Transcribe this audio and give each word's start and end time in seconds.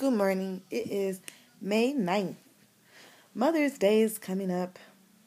Good 0.00 0.14
morning. 0.14 0.62
It 0.70 0.90
is 0.90 1.20
May 1.60 1.92
9th. 1.92 2.36
Mother's 3.34 3.76
Day 3.76 4.00
is 4.00 4.18
coming 4.18 4.50
up, 4.50 4.78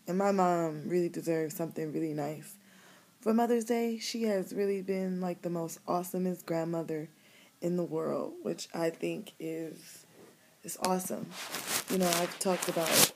and 0.07 0.17
my 0.17 0.31
mom 0.31 0.89
really 0.89 1.09
deserves 1.09 1.55
something 1.55 1.93
really 1.93 2.15
nice. 2.15 2.55
For 3.21 3.35
Mother's 3.35 3.65
Day, 3.65 3.99
she 3.99 4.23
has 4.23 4.51
really 4.51 4.81
been 4.81 5.21
like 5.21 5.43
the 5.43 5.51
most 5.51 5.77
awesomest 5.85 6.47
grandmother 6.47 7.07
in 7.61 7.77
the 7.77 7.83
world, 7.83 8.33
which 8.41 8.67
I 8.73 8.89
think 8.89 9.33
is 9.39 10.07
is 10.63 10.75
awesome. 10.81 11.27
You 11.91 11.99
know, 11.99 12.09
I've 12.15 12.39
talked 12.39 12.67
about 12.67 13.11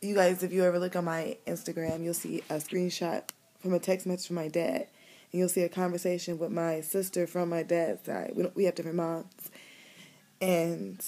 you 0.00 0.14
guys 0.14 0.44
if 0.44 0.52
you 0.52 0.62
ever 0.62 0.78
look 0.78 0.94
on 0.94 1.06
my 1.06 1.38
Instagram, 1.44 2.04
you'll 2.04 2.14
see 2.14 2.44
a 2.48 2.58
screenshot 2.58 3.24
from 3.58 3.74
a 3.74 3.80
text 3.80 4.06
message 4.06 4.28
from 4.28 4.36
my 4.36 4.46
dad, 4.46 4.86
and 5.32 5.40
you'll 5.40 5.48
see 5.48 5.62
a 5.62 5.68
conversation 5.68 6.38
with 6.38 6.52
my 6.52 6.82
sister 6.82 7.26
from 7.26 7.48
my 7.48 7.64
dad's 7.64 8.04
side. 8.04 8.34
We 8.36 8.46
we 8.54 8.64
have 8.66 8.76
different 8.76 8.98
moms 8.98 9.50
and 10.44 11.02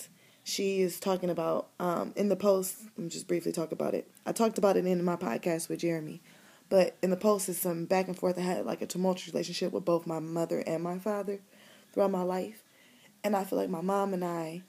she 0.44 0.80
is 0.80 0.98
talking 0.98 1.28
about 1.28 1.68
um, 1.78 2.14
in 2.16 2.30
the 2.30 2.36
post. 2.36 2.78
Let 2.96 3.04
me 3.04 3.08
just 3.10 3.28
briefly 3.28 3.52
talk 3.52 3.70
about 3.70 3.92
it. 3.92 4.10
I 4.24 4.32
talked 4.32 4.56
about 4.56 4.78
it 4.78 4.86
in 4.86 5.04
my 5.04 5.16
podcast 5.16 5.68
with 5.68 5.80
Jeremy, 5.80 6.22
but 6.70 6.96
in 7.02 7.10
the 7.10 7.18
post 7.18 7.50
is 7.50 7.58
some 7.58 7.84
back 7.84 8.08
and 8.08 8.18
forth. 8.18 8.38
I 8.38 8.42
had 8.42 8.64
like 8.64 8.80
a 8.80 8.86
tumultuous 8.86 9.34
relationship 9.34 9.72
with 9.72 9.84
both 9.84 10.06
my 10.06 10.20
mother 10.20 10.64
and 10.66 10.82
my 10.82 10.98
father 10.98 11.40
throughout 11.92 12.10
my 12.10 12.22
life, 12.22 12.62
and 13.22 13.36
I 13.36 13.44
feel 13.44 13.58
like 13.58 13.68
my 13.68 13.82
mom 13.82 14.14
and 14.14 14.24
I, 14.24 14.62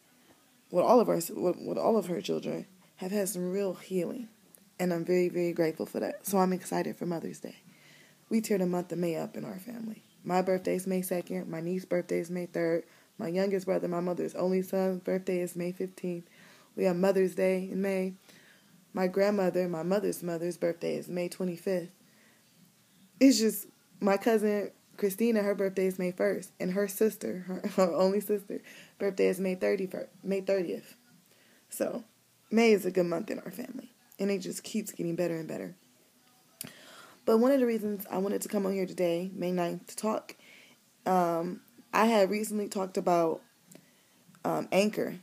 with 0.70 0.84
all 0.84 1.00
of 1.00 1.08
our 1.08 1.16
with, 1.16 1.58
with 1.58 1.78
all 1.78 1.96
of 1.96 2.08
her 2.08 2.20
children, 2.20 2.66
have 2.98 3.12
had 3.12 3.30
some 3.30 3.50
real 3.50 3.76
healing, 3.76 4.28
and 4.78 4.94
I'm 4.94 5.06
very 5.06 5.30
very 5.30 5.54
grateful 5.54 5.86
for 5.86 6.02
that. 6.02 6.28
So 6.28 6.40
I'm 6.40 6.52
excited 6.52 6.98
for 6.98 7.06
Mother's 7.06 7.40
Day. 7.40 7.56
We 8.30 8.42
tear 8.42 8.58
the 8.58 8.66
month 8.66 8.92
of 8.92 8.98
May 8.98 9.16
up 9.16 9.38
in 9.38 9.46
our 9.46 9.60
family. 9.60 10.04
My 10.26 10.42
birthday 10.42 10.76
is 10.76 10.86
May 10.86 11.04
second. 11.04 11.50
My 11.50 11.62
niece's 11.62 11.86
birthday 11.86 12.20
is 12.20 12.30
May 12.30 12.48
third. 12.48 12.84
My 13.18 13.28
youngest 13.28 13.66
brother, 13.66 13.88
my 13.88 14.00
mother's 14.00 14.36
only 14.36 14.62
son. 14.62 15.00
birthday 15.00 15.40
is 15.40 15.56
May 15.56 15.74
15th. 15.74 16.24
We 16.76 16.84
have 16.84 16.96
Mother's 16.96 17.36
Day 17.36 17.70
in 17.72 17.82
May. 17.82 18.14
My 18.94 19.08
grandmother, 19.08 19.68
my 19.68 19.84
mother's 19.84 20.22
mother's 20.22 20.58
birthday 20.58 20.96
is 20.96 21.08
May 21.08 21.30
25th. 21.30 21.90
It's 23.20 23.40
just 23.40 23.68
my 24.00 24.18
cousin 24.18 24.72
Christina, 24.98 25.44
her 25.44 25.56
birthday 25.56 25.86
is 25.86 26.00
May 26.00 26.12
1st, 26.12 26.52
and 26.60 26.72
her 26.72 26.88
sister, 26.88 27.40
her, 27.48 27.62
her 27.76 27.94
only 27.94 28.20
sister, 28.20 28.62
birthday 28.98 29.28
is 29.28 29.40
May 29.40 29.56
31st, 29.56 30.08
May 30.24 30.42
30th. 30.42 30.96
So, 31.70 32.04
May 32.52 32.72
is 32.72 32.86
a 32.86 32.92
good 32.92 33.06
month 33.06 33.30
in 33.30 33.40
our 33.40 33.52
family, 33.52 33.94
and 34.20 34.32
it 34.32 34.40
just 34.40 34.64
keeps 34.64 34.92
getting 34.92 35.16
better 35.16 35.38
and 35.38 35.48
better. 35.48 35.76
But 37.26 37.38
one 37.38 37.52
of 37.52 37.60
the 37.60 37.66
reasons 37.66 38.06
I 38.10 38.18
wanted 38.18 38.42
to 38.42 38.48
come 38.48 38.66
on 38.66 38.74
here 38.74 38.86
today, 38.86 39.30
May 39.34 39.52
9th, 39.52 39.88
to 39.88 39.96
talk 39.96 40.36
um, 41.06 41.62
I 41.94 42.06
had 42.06 42.30
recently 42.30 42.68
talked 42.68 42.98
about 42.98 43.42
um, 44.46 44.68
Anchor. 44.72 45.16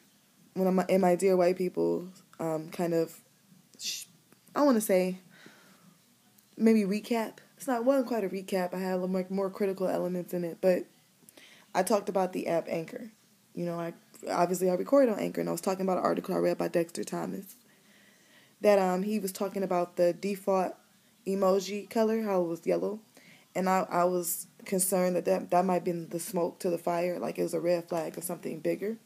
when 0.55 0.67
I'm 0.67 0.81
in 0.89 1.01
my 1.01 1.15
dear 1.17 1.37
white 1.37 1.57
people 1.57 2.09
um, 2.41 2.69
kind 2.71 2.95
of, 2.95 3.21
I 4.55 4.63
want 4.63 4.77
to 4.77 4.81
say, 4.81 5.19
maybe 6.57 6.83
recap. 6.83 7.39
It's 7.57 7.67
not 7.67 7.85
wasn't 7.85 8.09
quite 8.09 8.25
a 8.25 8.29
recap. 8.29 8.75
I 8.75 8.79
had 8.79 8.93
a 8.93 8.97
little 8.97 9.09
more, 9.09 9.27
more 9.31 9.51
critical 9.51 9.89
elements 9.89 10.35
in 10.35 10.45
it, 10.45 10.59
but 10.61 10.85
I 11.75 11.83
talked 11.83 12.09
about 12.09 12.33
the 12.33 12.49
app 12.49 12.69
Anchor. 12.69 13.11
You 13.55 13.65
know, 13.65 13.79
I 13.79 13.95
obviously 14.31 14.71
I 14.71 14.75
recorded 14.75 15.13
on 15.13 15.21
Anchor, 15.21 15.41
and 15.41 15.49
I 15.49 15.53
was 15.53 15.61
talking 15.61 15.83
about 15.83 15.99
an 15.99 16.05
article 16.05 16.35
I 16.35 16.39
read 16.39 16.59
by 16.59 16.69
Dexter 16.69 17.05
Thomas. 17.05 17.57
That 18.61 18.79
um 18.79 19.03
he 19.03 19.19
was 19.19 19.33
talking 19.33 19.63
about 19.63 19.97
the 19.97 20.13
default 20.13 20.75
emoji 21.27 21.89
color, 21.89 22.23
how 22.23 22.43
it 22.43 22.49
was 22.49 22.67
yellow, 22.67 23.01
and 23.55 23.69
I 23.69 23.87
I 23.91 24.05
was 24.05 24.47
concerned 24.65 25.17
that, 25.17 25.25
that 25.27 25.51
that 25.51 25.65
might 25.65 25.85
be 25.85 25.93
the 25.93 26.21
smoke 26.21 26.59
to 26.61 26.71
the 26.71 26.79
fire, 26.79 27.19
like 27.19 27.39
it 27.39 27.43
was 27.43 27.55
a 27.55 27.61
red 27.61 27.89
flag 27.89 28.17
or 28.19 28.23
something 28.23 28.61
bigger. 28.61 28.97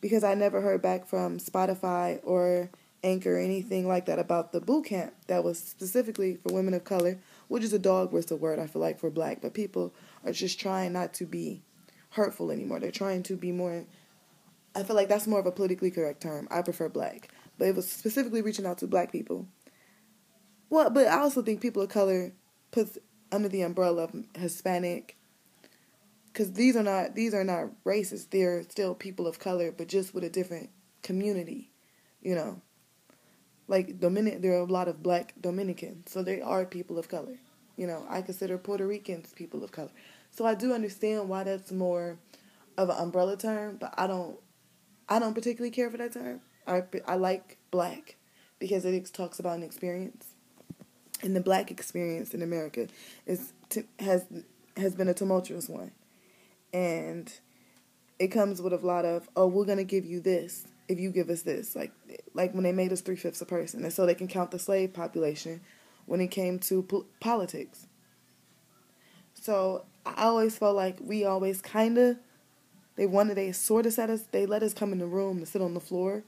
Because 0.00 0.24
I 0.24 0.34
never 0.34 0.60
heard 0.60 0.82
back 0.82 1.06
from 1.06 1.38
Spotify 1.38 2.18
or 2.24 2.70
Anchor 3.04 3.36
or 3.36 3.38
anything 3.38 3.86
like 3.86 4.06
that 4.06 4.18
about 4.18 4.52
the 4.52 4.60
boot 4.60 4.86
camp 4.86 5.14
that 5.28 5.44
was 5.44 5.58
specifically 5.58 6.36
for 6.36 6.52
women 6.52 6.74
of 6.74 6.84
color, 6.84 7.18
which 7.48 7.62
is 7.62 7.72
a 7.72 7.78
dog 7.78 8.12
whistle 8.12 8.38
word, 8.38 8.58
I 8.58 8.66
feel 8.66 8.82
like, 8.82 8.98
for 8.98 9.10
black. 9.10 9.40
But 9.40 9.54
people 9.54 9.94
are 10.24 10.32
just 10.32 10.58
trying 10.58 10.92
not 10.92 11.14
to 11.14 11.26
be 11.26 11.62
hurtful 12.10 12.50
anymore. 12.50 12.80
They're 12.80 12.90
trying 12.90 13.22
to 13.24 13.36
be 13.36 13.52
more, 13.52 13.84
I 14.74 14.82
feel 14.82 14.96
like 14.96 15.08
that's 15.08 15.26
more 15.26 15.40
of 15.40 15.46
a 15.46 15.52
politically 15.52 15.90
correct 15.90 16.20
term. 16.20 16.48
I 16.50 16.62
prefer 16.62 16.88
black. 16.88 17.28
But 17.58 17.68
it 17.68 17.76
was 17.76 17.88
specifically 17.88 18.42
reaching 18.42 18.66
out 18.66 18.78
to 18.78 18.86
black 18.86 19.12
people. 19.12 19.46
Well, 20.68 20.90
but 20.90 21.06
I 21.06 21.18
also 21.18 21.42
think 21.42 21.60
people 21.60 21.82
of 21.82 21.90
color 21.90 22.32
puts 22.70 22.98
under 23.32 23.48
the 23.48 23.62
umbrella 23.62 24.04
of 24.04 24.14
Hispanic 24.36 25.16
because 26.32 26.52
these 26.52 26.76
are 26.76 26.82
not 26.82 27.14
these 27.14 27.34
are 27.34 27.44
not 27.44 27.70
racist. 27.84 28.30
They're 28.30 28.62
still 28.62 28.94
people 28.94 29.26
of 29.26 29.38
color, 29.38 29.70
but 29.72 29.88
just 29.88 30.14
with 30.14 30.24
a 30.24 30.30
different 30.30 30.70
community, 31.02 31.70
you 32.22 32.34
know. 32.34 32.60
Like 33.68 34.00
Dominic, 34.00 34.42
there 34.42 34.52
are 34.52 34.60
a 34.60 34.64
lot 34.64 34.88
of 34.88 35.02
black 35.02 35.34
Dominicans, 35.40 36.10
so 36.12 36.22
they 36.22 36.40
are 36.40 36.64
people 36.64 36.98
of 36.98 37.08
color. 37.08 37.38
You 37.76 37.86
know, 37.86 38.04
I 38.08 38.22
consider 38.22 38.58
Puerto 38.58 38.86
Ricans 38.86 39.32
people 39.32 39.64
of 39.64 39.72
color, 39.72 39.90
so 40.30 40.44
I 40.44 40.54
do 40.54 40.72
understand 40.72 41.28
why 41.28 41.44
that's 41.44 41.72
more 41.72 42.18
of 42.76 42.88
an 42.90 42.96
umbrella 42.96 43.36
term. 43.36 43.76
But 43.80 43.94
I 43.96 44.06
don't, 44.06 44.38
I 45.08 45.18
don't 45.18 45.34
particularly 45.34 45.70
care 45.70 45.90
for 45.90 45.96
that 45.98 46.12
term. 46.12 46.40
I 46.66 46.82
I 47.06 47.16
like 47.16 47.58
black 47.70 48.16
because 48.58 48.84
it 48.84 49.12
talks 49.12 49.38
about 49.38 49.56
an 49.56 49.62
experience 49.62 50.31
and 51.22 51.36
the 51.36 51.40
black 51.40 51.70
experience 51.70 52.34
in 52.34 52.42
America 52.42 52.88
is 53.26 53.52
t- 53.68 53.84
has 53.98 54.24
has 54.76 54.94
been 54.94 55.08
a 55.08 55.14
tumultuous 55.14 55.68
one, 55.68 55.92
and 56.72 57.32
it 58.18 58.28
comes 58.28 58.60
with 58.60 58.72
a 58.72 58.76
lot 58.78 59.04
of 59.04 59.28
oh 59.36 59.46
we're 59.46 59.64
gonna 59.64 59.84
give 59.84 60.04
you 60.04 60.20
this 60.20 60.66
if 60.88 60.98
you 60.98 61.10
give 61.10 61.30
us 61.30 61.42
this. 61.42 61.74
Like 61.76 61.92
like 62.34 62.54
when 62.54 62.64
they 62.64 62.72
made 62.72 62.92
us 62.92 63.00
three 63.00 63.16
fifths 63.16 63.40
a 63.40 63.46
person 63.46 63.82
and 63.84 63.92
so 63.92 64.06
they 64.06 64.14
can 64.14 64.28
count 64.28 64.50
the 64.50 64.58
slave 64.58 64.92
population 64.92 65.60
when 66.06 66.20
it 66.20 66.28
came 66.28 66.58
to 66.60 66.82
po- 66.82 67.06
politics. 67.20 67.86
So 69.34 69.84
I 70.04 70.24
always 70.24 70.56
felt 70.56 70.76
like 70.76 70.98
we 71.00 71.24
always 71.24 71.60
kind 71.60 71.98
of 71.98 72.16
they 72.96 73.06
wanted 73.06 73.36
they 73.36 73.52
sort 73.52 73.86
of 73.86 73.92
set 73.92 74.10
us 74.10 74.24
they 74.30 74.46
let 74.46 74.62
us 74.62 74.74
come 74.74 74.92
in 74.92 74.98
the 74.98 75.06
room 75.06 75.40
to 75.40 75.46
sit 75.46 75.62
on 75.62 75.74
the 75.74 75.80
floor, 75.80 76.24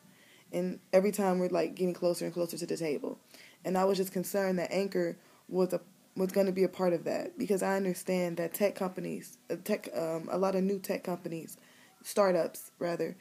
and 0.53 0.78
every 0.93 1.12
time 1.12 1.38
we're 1.38 1.49
like 1.49 1.75
getting 1.75 1.94
closer 1.94 2.25
and 2.25 2.34
closer 2.34 2.56
to 2.56 2.66
the 2.66 2.76
table 2.76 3.19
and 3.65 3.79
I 3.79 3.85
was 3.85 3.99
just 3.99 4.13
concerned 4.13 4.59
that 4.59 4.73
Anchor 4.73 5.17
was 5.49 5.73
a 5.73 5.81
was 6.17 6.31
going 6.31 6.47
to 6.47 6.53
be 6.53 6.65
a 6.65 6.69
part 6.69 6.93
of 6.93 7.05
that 7.05 7.37
because 7.37 7.63
I 7.63 7.77
understand 7.77 8.37
that 8.37 8.55
tech 8.55 8.77
companies, 8.77 9.39
uh, 9.51 9.57
tech, 9.65 9.89
um, 9.97 10.29
a 10.31 10.39
lot 10.39 10.55
of 10.55 10.63
new 10.63 10.79
tech 10.79 11.03
companies, 11.03 11.57
startups 12.03 12.71
rather, 12.79 13.17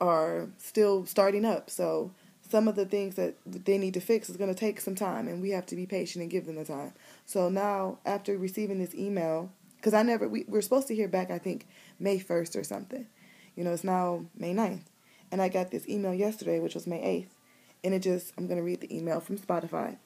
are 0.00 0.48
still 0.58 1.04
starting 1.04 1.44
up. 1.44 1.68
So 1.68 2.12
some 2.48 2.68
of 2.68 2.76
the 2.76 2.84
things 2.84 3.16
that 3.16 3.34
they 3.44 3.78
need 3.78 3.94
to 3.94 4.00
fix 4.00 4.28
is 4.30 4.36
going 4.36 4.54
to 4.54 4.58
take 4.58 4.80
some 4.80 4.94
time, 4.94 5.26
and 5.26 5.42
we 5.42 5.50
have 5.50 5.66
to 5.66 5.76
be 5.76 5.86
patient 5.86 6.22
and 6.22 6.30
give 6.30 6.46
them 6.46 6.56
the 6.56 6.64
time. 6.64 6.92
So 7.26 7.48
now, 7.48 7.98
after 8.04 8.36
receiving 8.38 8.78
this 8.78 8.94
email, 8.94 9.50
because 9.76 9.94
I 9.94 10.02
never 10.02 10.28
we 10.28 10.44
we're 10.46 10.62
supposed 10.62 10.88
to 10.88 10.94
hear 10.94 11.08
back, 11.08 11.30
I 11.30 11.38
think 11.38 11.66
May 11.98 12.18
first 12.18 12.54
or 12.54 12.62
something. 12.62 13.06
You 13.56 13.64
know, 13.64 13.72
it's 13.72 13.84
now 13.84 14.26
May 14.36 14.54
9th. 14.54 14.84
and 15.30 15.42
I 15.42 15.48
got 15.48 15.70
this 15.70 15.88
email 15.88 16.14
yesterday, 16.14 16.58
which 16.60 16.74
was 16.74 16.86
May 16.86 17.02
eighth 17.02 17.34
and 17.84 17.94
it 17.94 18.00
just, 18.00 18.32
I'm 18.36 18.46
going 18.46 18.58
to 18.58 18.64
read 18.64 18.80
the 18.80 18.96
email 18.96 19.20
from 19.20 19.38
Spotify. 19.38 19.96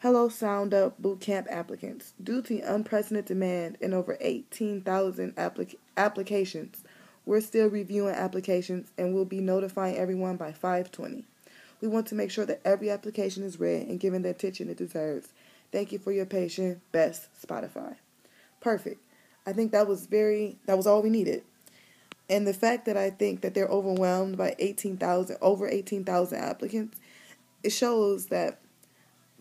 Hello, 0.00 0.28
Sound 0.28 0.74
Up 0.74 1.00
Bootcamp 1.00 1.50
applicants. 1.50 2.12
Due 2.22 2.42
to 2.42 2.60
unprecedented 2.60 3.26
demand 3.26 3.78
and 3.80 3.94
over 3.94 4.18
18,000 4.20 5.34
applic- 5.36 5.76
applications, 5.96 6.84
we're 7.24 7.40
still 7.40 7.68
reviewing 7.68 8.14
applications 8.14 8.92
and 8.98 9.14
we'll 9.14 9.24
be 9.24 9.40
notifying 9.40 9.96
everyone 9.96 10.36
by 10.36 10.52
520. 10.52 11.24
We 11.80 11.88
want 11.88 12.06
to 12.08 12.14
make 12.14 12.30
sure 12.30 12.46
that 12.46 12.60
every 12.64 12.90
application 12.90 13.42
is 13.42 13.58
read 13.58 13.88
and 13.88 14.00
given 14.00 14.22
the 14.22 14.30
attention 14.30 14.68
it 14.68 14.76
deserves. 14.76 15.32
Thank 15.72 15.92
you 15.92 15.98
for 15.98 16.12
your 16.12 16.26
patience. 16.26 16.80
Best 16.92 17.28
Spotify. 17.40 17.96
Perfect. 18.60 19.00
I 19.46 19.52
think 19.52 19.72
that 19.72 19.86
was 19.86 20.06
very 20.06 20.58
that 20.66 20.76
was 20.76 20.86
all 20.86 21.02
we 21.02 21.10
needed. 21.10 21.42
And 22.28 22.46
the 22.46 22.54
fact 22.54 22.86
that 22.86 22.96
I 22.96 23.10
think 23.10 23.42
that 23.42 23.54
they're 23.54 23.68
overwhelmed 23.68 24.36
by 24.36 24.56
18,000, 24.58 25.36
over 25.40 25.68
18,000 25.68 26.38
applicants, 26.38 26.98
it 27.62 27.70
shows 27.70 28.26
that 28.26 28.60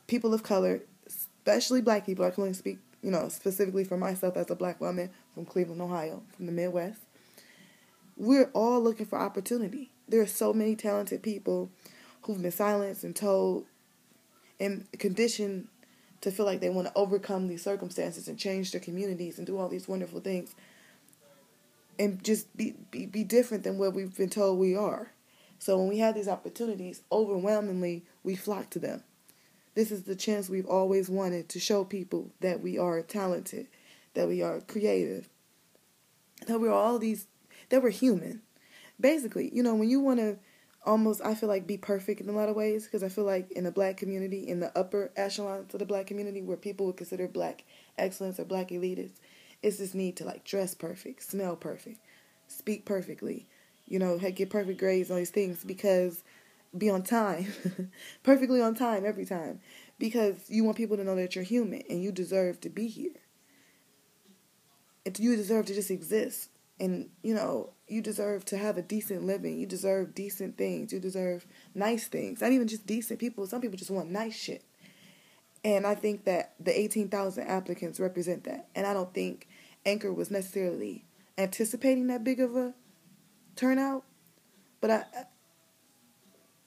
people 0.07 0.33
of 0.33 0.43
color, 0.43 0.83
especially 1.07 1.81
black 1.81 2.05
people, 2.05 2.25
I 2.25 2.29
can 2.29 2.43
only 2.43 2.53
speak, 2.53 2.77
you 3.01 3.09
know, 3.09 3.27
specifically 3.29 3.83
for 3.83 3.97
myself 3.97 4.37
as 4.37 4.51
a 4.51 4.55
black 4.55 4.79
woman 4.79 5.09
from 5.33 5.45
Cleveland, 5.45 5.81
Ohio, 5.81 6.21
from 6.35 6.45
the 6.45 6.51
Midwest, 6.51 7.01
we're 8.17 8.51
all 8.53 8.81
looking 8.81 9.05
for 9.05 9.19
opportunity. 9.19 9.91
There 10.07 10.21
are 10.21 10.27
so 10.27 10.53
many 10.53 10.75
talented 10.75 11.23
people 11.23 11.71
who've 12.21 12.41
been 12.41 12.51
silenced 12.51 13.03
and 13.03 13.15
told 13.15 13.65
and 14.59 14.85
conditioned 14.99 15.67
to 16.21 16.31
feel 16.31 16.45
like 16.45 16.61
they 16.61 16.69
want 16.69 16.87
to 16.87 16.93
overcome 16.95 17.47
these 17.47 17.63
circumstances 17.63 18.27
and 18.27 18.39
change 18.39 18.71
their 18.71 18.81
communities 18.81 19.37
and 19.37 19.45
do 19.45 19.57
all 19.57 19.67
these 19.67 19.87
wonderful 19.87 20.19
things 20.19 20.55
and 21.97 22.23
just 22.23 22.55
be, 22.55 22.75
be, 22.91 23.05
be 23.05 23.23
different 23.23 23.63
than 23.63 23.77
what 23.77 23.93
we've 23.93 24.15
been 24.15 24.29
told 24.29 24.59
we 24.59 24.75
are. 24.75 25.11
So 25.59 25.77
when 25.77 25.87
we 25.87 25.99
have 25.99 26.15
these 26.15 26.27
opportunities, 26.27 27.01
overwhelmingly 27.11 28.05
we 28.23 28.35
flock 28.35 28.69
to 28.71 28.79
them. 28.79 29.03
This 29.73 29.91
is 29.91 30.03
the 30.03 30.15
chance 30.15 30.49
we've 30.49 30.65
always 30.65 31.09
wanted 31.09 31.49
to 31.49 31.59
show 31.59 31.83
people 31.83 32.31
that 32.41 32.61
we 32.61 32.77
are 32.77 33.01
talented, 33.01 33.67
that 34.13 34.27
we 34.27 34.41
are 34.41 34.61
creative, 34.61 35.27
that 36.47 36.59
we're 36.59 36.71
all 36.71 36.99
these, 36.99 37.27
that 37.69 37.81
we're 37.81 37.89
human. 37.89 38.41
basically, 38.99 39.53
you 39.53 39.63
know, 39.63 39.75
when 39.75 39.89
you 39.89 39.99
want 39.99 40.19
to 40.19 40.37
almost, 40.85 41.21
I 41.23 41.33
feel 41.33 41.49
like, 41.49 41.65
be 41.65 41.77
perfect 41.77 42.21
in 42.21 42.29
a 42.29 42.33
lot 42.33 42.49
of 42.49 42.55
ways, 42.55 42.85
because 42.85 43.03
I 43.03 43.09
feel 43.09 43.23
like 43.23 43.51
in 43.51 43.63
the 43.63 43.71
black 43.71 43.97
community, 43.97 44.47
in 44.47 44.59
the 44.59 44.77
upper 44.77 45.11
echelons 45.15 45.73
of 45.73 45.79
the 45.79 45.85
black 45.85 46.07
community, 46.07 46.41
where 46.41 46.57
people 46.57 46.85
would 46.85 46.97
consider 46.97 47.27
black 47.27 47.63
excellence 47.97 48.39
or 48.39 48.45
black 48.45 48.69
elitists, 48.69 49.19
it's 49.65 49.77
this 49.77 49.93
need 49.93 50.15
to 50.17 50.25
like 50.25 50.43
dress 50.43 50.75
perfect, 50.75 51.23
smell 51.23 51.55
perfect, 51.55 51.99
speak 52.47 52.85
perfectly, 52.85 53.47
you 53.87 53.97
know, 53.97 54.17
get 54.19 54.49
perfect 54.49 54.79
grades 54.79 55.09
on 55.09 55.17
these 55.17 55.31
things 55.31 55.63
because 55.63 56.23
be 56.77 56.89
on 56.89 57.01
time, 57.03 57.47
perfectly 58.23 58.61
on 58.61 58.75
time 58.75 59.05
every 59.05 59.25
time, 59.25 59.59
because 59.97 60.49
you 60.49 60.63
want 60.63 60.77
people 60.77 60.97
to 60.97 61.03
know 61.03 61.15
that 61.15 61.35
you're 61.35 61.43
human 61.43 61.81
and 61.89 62.03
you 62.03 62.11
deserve 62.11 62.61
to 62.61 62.69
be 62.69 62.87
here. 62.87 63.15
It 65.03 65.19
you 65.19 65.35
deserve 65.35 65.65
to 65.67 65.73
just 65.73 65.91
exist 65.91 66.49
and 66.79 67.09
you 67.23 67.33
know 67.33 67.71
you 67.87 68.01
deserve 68.01 68.43
to 68.45 68.57
have 68.57 68.77
a 68.77 68.81
decent 68.81 69.23
living 69.23 69.57
you 69.57 69.65
deserve 69.65 70.13
decent 70.13 70.57
things 70.57 70.91
you 70.91 70.99
deserve 70.99 71.45
nice 71.73 72.07
things 72.07 72.41
not 72.41 72.51
even 72.51 72.67
just 72.67 72.85
decent 72.85 73.19
people 73.19 73.47
some 73.47 73.61
people 73.61 73.77
just 73.77 73.91
want 73.91 74.09
nice 74.09 74.35
shit 74.35 74.63
and 75.63 75.87
i 75.87 75.95
think 75.95 76.25
that 76.25 76.53
the 76.59 76.77
18000 76.77 77.47
applicants 77.47 77.99
represent 77.99 78.43
that 78.43 78.67
and 78.75 78.85
i 78.85 78.93
don't 78.93 79.13
think 79.13 79.47
anchor 79.85 80.13
was 80.13 80.31
necessarily 80.31 81.05
anticipating 81.37 82.07
that 82.07 82.23
big 82.23 82.39
of 82.39 82.55
a 82.55 82.73
turnout 83.55 84.03
but 84.81 84.89
i 84.91 85.03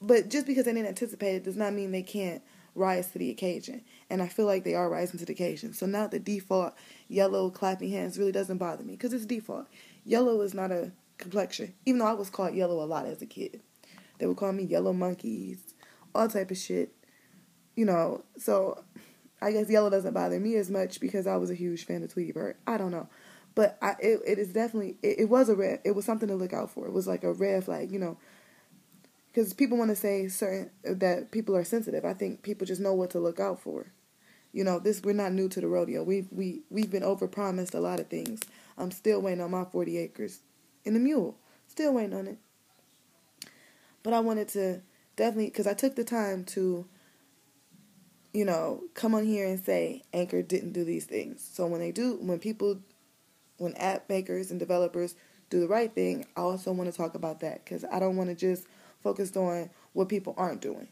but 0.00 0.28
just 0.28 0.46
because 0.46 0.64
they 0.64 0.72
didn't 0.72 0.88
anticipate 0.88 1.36
it 1.36 1.44
does 1.44 1.56
not 1.56 1.72
mean 1.72 1.90
they 1.90 2.02
can't 2.02 2.42
rise 2.78 3.08
to 3.08 3.18
the 3.18 3.30
occasion. 3.30 3.82
And 4.08 4.22
I 4.22 4.28
feel 4.28 4.46
like 4.46 4.64
they 4.64 4.74
are 4.74 4.88
rising 4.88 5.18
to 5.18 5.26
the 5.26 5.32
occasion. 5.32 5.74
So 5.74 5.84
now 5.84 6.06
the 6.06 6.18
default 6.18 6.74
yellow 7.08 7.50
clapping 7.50 7.90
hands 7.90 8.18
really 8.18 8.32
doesn't 8.32 8.58
bother 8.58 8.84
me 8.84 8.92
because 8.94 9.12
it's 9.12 9.26
default. 9.26 9.66
Yellow 10.04 10.40
is 10.40 10.54
not 10.54 10.70
a 10.70 10.92
complexion, 11.18 11.74
even 11.84 11.98
though 11.98 12.06
I 12.06 12.12
was 12.12 12.30
called 12.30 12.54
yellow 12.54 12.82
a 12.82 12.86
lot 12.86 13.06
as 13.06 13.20
a 13.20 13.26
kid. 13.26 13.60
They 14.18 14.26
would 14.26 14.36
call 14.36 14.52
me 14.52 14.64
yellow 14.64 14.92
monkeys, 14.92 15.74
all 16.14 16.28
type 16.28 16.50
of 16.50 16.56
shit. 16.56 16.94
You 17.76 17.84
know, 17.84 18.24
so 18.36 18.82
I 19.40 19.52
guess 19.52 19.70
yellow 19.70 19.90
doesn't 19.90 20.14
bother 20.14 20.40
me 20.40 20.56
as 20.56 20.70
much 20.70 21.00
because 21.00 21.26
I 21.26 21.36
was 21.36 21.50
a 21.50 21.54
huge 21.54 21.84
fan 21.84 22.02
of 22.02 22.12
Tweety 22.12 22.32
Bird. 22.32 22.56
I 22.66 22.76
don't 22.76 22.90
know. 22.90 23.08
But 23.54 23.78
I, 23.82 23.96
it, 24.00 24.20
it 24.26 24.38
is 24.38 24.52
definitely, 24.52 24.96
it, 25.02 25.20
it 25.20 25.24
was 25.28 25.48
a 25.48 25.54
red, 25.54 25.80
it 25.84 25.92
was 25.92 26.04
something 26.04 26.28
to 26.28 26.34
look 26.34 26.52
out 26.52 26.70
for. 26.70 26.86
It 26.86 26.92
was 26.92 27.06
like 27.06 27.24
a 27.24 27.32
red 27.32 27.64
flag, 27.64 27.90
you 27.90 27.98
know, 27.98 28.16
because 29.28 29.52
people 29.52 29.78
want 29.78 29.90
to 29.90 29.96
say 29.96 30.28
certain, 30.28 30.70
that 30.84 31.30
people 31.30 31.56
are 31.56 31.64
sensitive. 31.64 32.04
I 32.04 32.14
think 32.14 32.42
people 32.42 32.66
just 32.66 32.80
know 32.80 32.94
what 32.94 33.10
to 33.10 33.20
look 33.20 33.40
out 33.40 33.60
for. 33.60 33.92
You 34.52 34.64
know, 34.64 34.78
this, 34.78 35.02
we're 35.02 35.12
not 35.12 35.32
new 35.32 35.48
to 35.48 35.60
the 35.60 35.68
rodeo. 35.68 36.02
We've, 36.02 36.28
we, 36.30 36.62
we've 36.70 36.90
been 36.90 37.02
overpromised 37.02 37.74
a 37.74 37.80
lot 37.80 38.00
of 38.00 38.08
things. 38.08 38.40
I'm 38.76 38.90
still 38.90 39.20
waiting 39.20 39.40
on 39.40 39.50
my 39.50 39.64
40 39.64 39.98
acres 39.98 40.40
and 40.84 40.94
the 40.96 41.00
mule. 41.00 41.36
Still 41.66 41.94
waiting 41.94 42.14
on 42.14 42.26
it. 42.26 42.38
But 44.02 44.12
I 44.12 44.20
wanted 44.20 44.48
to 44.50 44.80
definitely, 45.16 45.46
because 45.46 45.66
I 45.66 45.74
took 45.74 45.96
the 45.96 46.04
time 46.04 46.44
to, 46.44 46.86
you 48.32 48.44
know, 48.44 48.84
come 48.94 49.14
on 49.14 49.24
here 49.24 49.46
and 49.46 49.58
say 49.58 50.02
Anchor 50.12 50.42
didn't 50.42 50.72
do 50.72 50.84
these 50.84 51.06
things. 51.06 51.48
So 51.52 51.66
when 51.66 51.80
they 51.80 51.92
do, 51.92 52.18
when 52.20 52.38
people, 52.38 52.80
when 53.56 53.74
app 53.74 54.08
makers 54.08 54.50
and 54.50 54.60
developers 54.60 55.14
do 55.50 55.60
the 55.60 55.68
right 55.68 55.92
thing, 55.92 56.26
I 56.36 56.40
also 56.42 56.72
want 56.72 56.90
to 56.90 56.96
talk 56.96 57.14
about 57.14 57.40
that 57.40 57.64
because 57.64 57.84
I 57.90 57.98
don't 57.98 58.16
want 58.16 58.30
to 58.30 58.36
just 58.36 58.66
focus 59.02 59.36
on 59.36 59.70
what 59.92 60.08
people 60.08 60.34
aren't 60.36 60.60
doing. 60.60 60.88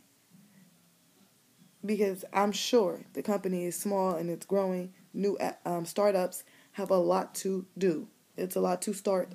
Because 1.85 2.25
I'm 2.33 2.53
sure 2.53 3.05
the 3.13 3.23
company 3.23 3.65
is 3.65 3.77
small 3.77 4.17
and 4.17 4.31
it's 4.31 4.47
growing. 4.47 4.93
New 5.13 5.39
um, 5.65 5.85
startups 5.85 6.43
have 6.73 6.91
a 6.91 6.97
lot 6.97 7.35
to 7.37 7.67
do. 7.79 8.09
It's 8.37 8.57
a 8.57 8.61
lot 8.61 8.83
to 8.83 8.93
start. 8.93 9.33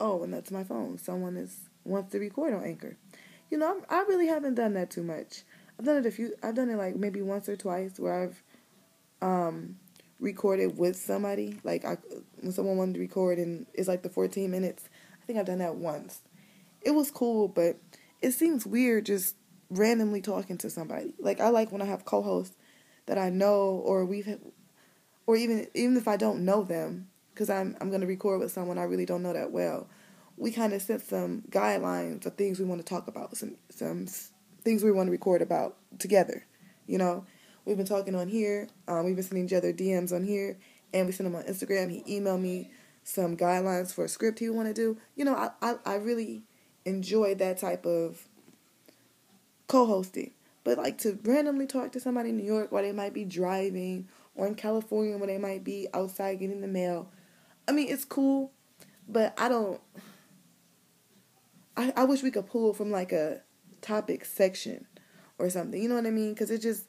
Oh, 0.00 0.22
and 0.22 0.34
that's 0.34 0.50
my 0.50 0.64
phone. 0.64 0.98
Someone 0.98 1.36
is 1.36 1.56
wants 1.84 2.12
to 2.12 2.18
record 2.18 2.54
on 2.54 2.64
Anchor. 2.64 2.96
You 3.50 3.58
know, 3.58 3.70
I'm, 3.70 3.82
I 3.88 4.04
really 4.08 4.26
haven't 4.26 4.54
done 4.54 4.74
that 4.74 4.90
too 4.90 5.02
much. 5.02 5.42
I've 5.82 5.86
done 5.86 5.96
it 5.96 6.06
a 6.06 6.12
few. 6.12 6.32
I've 6.44 6.54
done 6.54 6.70
it 6.70 6.76
like 6.76 6.94
maybe 6.94 7.20
once 7.22 7.48
or 7.48 7.56
twice 7.56 7.98
where 7.98 8.14
I've 8.14 8.40
um, 9.20 9.78
recorded 10.20 10.78
with 10.78 10.94
somebody. 10.94 11.58
Like 11.64 11.84
I, 11.84 11.96
when 12.40 12.52
someone 12.52 12.76
wanted 12.76 12.94
to 12.94 13.00
record 13.00 13.38
and 13.38 13.66
it's 13.74 13.88
like 13.88 14.02
the 14.02 14.08
14 14.08 14.48
minutes. 14.48 14.88
I 15.20 15.26
think 15.26 15.40
I've 15.40 15.46
done 15.46 15.58
that 15.58 15.74
once. 15.74 16.20
It 16.82 16.92
was 16.92 17.10
cool, 17.10 17.48
but 17.48 17.78
it 18.20 18.30
seems 18.30 18.64
weird 18.64 19.06
just 19.06 19.34
randomly 19.70 20.20
talking 20.20 20.56
to 20.58 20.70
somebody. 20.70 21.14
Like 21.18 21.40
I 21.40 21.48
like 21.48 21.72
when 21.72 21.82
I 21.82 21.86
have 21.86 22.04
co-hosts 22.04 22.54
that 23.06 23.18
I 23.18 23.28
know 23.28 23.82
or 23.84 24.04
we've 24.04 24.38
or 25.26 25.34
even 25.34 25.66
even 25.74 25.96
if 25.96 26.06
I 26.06 26.16
don't 26.16 26.44
know 26.44 26.62
them, 26.62 27.08
because 27.34 27.50
I'm 27.50 27.76
I'm 27.80 27.90
gonna 27.90 28.06
record 28.06 28.38
with 28.38 28.52
someone 28.52 28.78
I 28.78 28.84
really 28.84 29.06
don't 29.06 29.24
know 29.24 29.32
that 29.32 29.50
well, 29.50 29.88
we 30.36 30.52
kind 30.52 30.74
of 30.74 30.80
set 30.80 31.00
some 31.00 31.42
guidelines 31.50 32.24
of 32.24 32.36
things 32.36 32.60
we 32.60 32.66
want 32.66 32.80
to 32.80 32.86
talk 32.86 33.08
about, 33.08 33.36
some 33.36 33.56
some 33.68 34.06
things 34.62 34.82
we 34.82 34.92
want 34.92 35.08
to 35.08 35.12
record 35.12 35.42
about 35.42 35.76
together. 35.98 36.44
You 36.86 36.98
know, 36.98 37.24
we've 37.64 37.76
been 37.76 37.86
talking 37.86 38.14
on 38.14 38.28
here. 38.28 38.68
Um, 38.88 39.04
we've 39.04 39.16
been 39.16 39.24
sending 39.24 39.46
each 39.46 39.52
other 39.52 39.72
DMs 39.72 40.12
on 40.12 40.24
here, 40.24 40.58
and 40.92 41.06
we 41.06 41.12
send 41.12 41.26
him 41.26 41.34
on 41.34 41.44
Instagram. 41.44 41.90
He 41.90 42.20
emailed 42.20 42.40
me 42.40 42.70
some 43.04 43.36
guidelines 43.36 43.92
for 43.92 44.04
a 44.04 44.08
script 44.08 44.38
he 44.38 44.48
want 44.48 44.68
to 44.68 44.74
do. 44.74 44.96
You 45.16 45.24
know, 45.24 45.34
I, 45.34 45.50
I 45.60 45.74
I 45.84 45.94
really 45.96 46.42
enjoy 46.84 47.34
that 47.36 47.58
type 47.58 47.86
of 47.86 48.28
co-hosting. 49.68 50.32
But 50.64 50.78
like 50.78 50.98
to 50.98 51.18
randomly 51.24 51.66
talk 51.66 51.92
to 51.92 52.00
somebody 52.00 52.28
in 52.30 52.36
New 52.36 52.44
York 52.44 52.70
while 52.70 52.82
they 52.82 52.92
might 52.92 53.14
be 53.14 53.24
driving 53.24 54.08
or 54.34 54.46
in 54.46 54.54
California 54.54 55.16
when 55.18 55.28
they 55.28 55.38
might 55.38 55.64
be 55.64 55.88
outside 55.92 56.38
getting 56.38 56.60
the 56.60 56.68
mail. 56.68 57.08
I 57.66 57.72
mean, 57.72 57.88
it's 57.88 58.04
cool, 58.04 58.52
but 59.08 59.34
I 59.38 59.48
don't. 59.48 59.80
I, 61.76 61.92
I 61.96 62.04
wish 62.04 62.22
we 62.22 62.30
could 62.30 62.46
pull 62.46 62.74
from 62.74 62.90
like 62.90 63.12
a 63.12 63.40
topic 63.82 64.24
section 64.24 64.86
or 65.38 65.50
something. 65.50 65.82
You 65.82 65.88
know 65.88 65.96
what 65.96 66.06
I 66.06 66.10
mean? 66.10 66.32
Because 66.32 66.50
it 66.50 66.62
just 66.62 66.86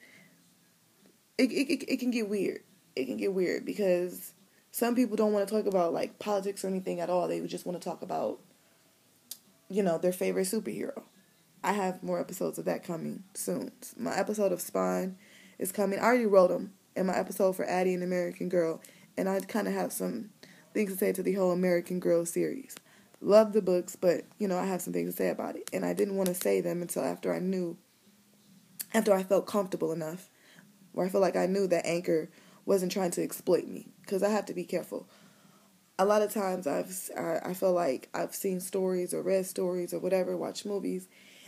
it, 1.37 1.51
it 1.51 1.83
it 1.91 1.97
can 1.97 2.11
get 2.11 2.29
weird. 2.29 2.61
It 2.95 3.05
can 3.05 3.17
get 3.17 3.33
weird 3.33 3.65
because 3.65 4.33
some 4.71 4.95
people 4.95 5.17
don't 5.17 5.33
want 5.33 5.47
to 5.47 5.53
talk 5.53 5.65
about 5.65 5.93
like 5.93 6.19
politics 6.19 6.63
or 6.63 6.67
anything 6.67 6.99
at 6.99 7.09
all. 7.09 7.27
They 7.27 7.39
just 7.41 7.65
want 7.65 7.81
to 7.81 7.89
talk 7.89 8.01
about 8.01 8.39
you 9.69 9.83
know 9.83 9.97
their 9.97 10.13
favorite 10.13 10.47
superhero. 10.47 11.03
I 11.63 11.73
have 11.73 12.03
more 12.03 12.19
episodes 12.19 12.57
of 12.57 12.65
that 12.65 12.83
coming 12.83 13.23
soon. 13.33 13.71
My 13.97 14.15
episode 14.15 14.51
of 14.51 14.61
Spawn 14.61 15.17
is 15.57 15.71
coming. 15.71 15.99
I 15.99 16.03
already 16.03 16.25
wrote 16.25 16.49
them 16.49 16.73
in 16.95 17.05
my 17.05 17.15
episode 17.15 17.55
for 17.55 17.65
Addie 17.65 17.93
and 17.93 18.03
American 18.03 18.49
Girl, 18.49 18.81
and 19.17 19.29
I 19.29 19.39
kind 19.39 19.67
of 19.67 19.73
have 19.73 19.93
some 19.93 20.29
things 20.73 20.91
to 20.91 20.97
say 20.97 21.13
to 21.13 21.23
the 21.23 21.33
whole 21.33 21.51
American 21.51 21.99
Girl 21.99 22.25
series. 22.25 22.75
Love 23.23 23.53
the 23.53 23.61
books, 23.61 23.95
but 23.95 24.25
you 24.37 24.49
know 24.49 24.57
I 24.57 24.65
have 24.65 24.81
some 24.81 24.91
things 24.91 25.13
to 25.13 25.17
say 25.17 25.29
about 25.29 25.55
it, 25.55 25.69
and 25.71 25.85
I 25.85 25.93
didn't 25.93 26.17
want 26.17 26.27
to 26.27 26.35
say 26.35 26.59
them 26.59 26.81
until 26.81 27.03
after 27.03 27.33
I 27.33 27.39
knew, 27.39 27.77
after 28.93 29.13
I 29.13 29.23
felt 29.23 29.47
comfortable 29.47 29.93
enough, 29.93 30.29
where 30.91 31.05
I 31.05 31.09
felt 31.09 31.21
like 31.21 31.37
I 31.37 31.45
knew 31.45 31.65
that 31.67 31.85
Anchor 31.85 32.29
wasn't 32.65 32.91
trying 32.91 33.11
to 33.11 33.23
exploit 33.23 33.65
me, 33.65 33.87
because 34.01 34.23
I 34.23 34.29
have 34.29 34.45
to 34.47 34.53
be 34.53 34.65
careful. 34.65 35.07
A 35.97 36.03
lot 36.03 36.21
of 36.21 36.33
times 36.33 36.67
I've 36.67 36.93
I, 37.17 37.39
I 37.45 37.53
feel 37.53 37.71
like 37.71 38.09
I've 38.13 38.35
seen 38.35 38.59
stories 38.59 39.13
or 39.13 39.21
read 39.21 39.45
stories 39.45 39.93
or 39.93 39.99
whatever, 39.99 40.35
watched 40.35 40.65
movies, 40.65 41.07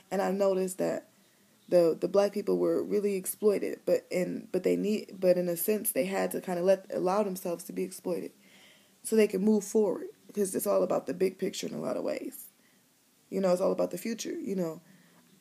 and 0.10 0.22
I've 0.22 0.36
noticed 0.36 0.78
that 0.78 1.10
the 1.68 1.98
the 2.00 2.08
black 2.08 2.32
people 2.32 2.58
were 2.58 2.82
really 2.82 3.16
exploited, 3.16 3.82
but 3.86 4.08
in 4.10 4.48
but 4.54 4.64
they 4.64 4.78
need 4.78 5.18
but 5.20 5.38
in 5.38 5.50
a 5.50 5.58
sense 5.58 5.92
they 5.92 6.06
had 6.06 6.32
to 6.32 6.40
kind 6.40 6.58
of 6.58 6.64
let 6.64 6.86
allow 6.94 7.22
themselves 7.24 7.66
to 7.66 7.74
be 7.74 7.84
exploited, 7.84 8.32
so 9.04 9.18
they 9.18 9.28
could 9.28 9.42
move 9.42 9.66
forward 9.66 10.08
because 10.36 10.54
it's 10.54 10.68
all 10.68 10.84
about 10.84 11.08
the 11.08 11.14
big 11.14 11.38
picture 11.38 11.66
in 11.66 11.74
a 11.74 11.80
lot 11.80 11.96
of 11.96 12.04
ways. 12.04 12.48
You 13.30 13.40
know, 13.40 13.54
it's 13.54 13.62
all 13.62 13.72
about 13.72 13.92
the 13.92 13.98
future. 13.98 14.38
You 14.38 14.56
know, 14.56 14.82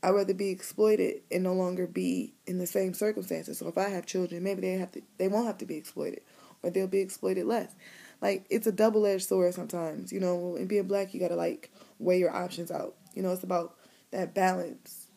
I'd 0.04 0.10
rather 0.10 0.34
be 0.34 0.50
exploited 0.50 1.22
and 1.32 1.42
no 1.42 1.52
longer 1.52 1.88
be 1.88 2.32
in 2.46 2.58
the 2.58 2.66
same 2.66 2.94
circumstances. 2.94 3.58
So 3.58 3.66
if 3.66 3.76
I 3.76 3.88
have 3.88 4.06
children, 4.06 4.44
maybe 4.44 4.60
they 4.60 4.74
have 4.74 4.92
to 4.92 5.02
they 5.18 5.26
won't 5.26 5.48
have 5.48 5.58
to 5.58 5.66
be 5.66 5.76
exploited, 5.76 6.20
or 6.62 6.70
they'll 6.70 6.86
be 6.86 7.00
exploited 7.00 7.44
less. 7.44 7.74
Like 8.22 8.46
it's 8.50 8.68
a 8.68 8.72
double 8.72 9.04
edged 9.04 9.28
sword 9.28 9.52
sometimes. 9.52 10.12
You 10.12 10.20
know, 10.20 10.54
and 10.56 10.68
being 10.68 10.86
black, 10.86 11.12
you 11.12 11.18
gotta 11.18 11.36
like 11.36 11.70
weigh 11.98 12.20
your 12.20 12.34
options 12.34 12.70
out. 12.70 12.94
You 13.14 13.22
know, 13.22 13.32
it's 13.32 13.42
about 13.44 13.74
that 14.12 14.32
balance 14.32 15.08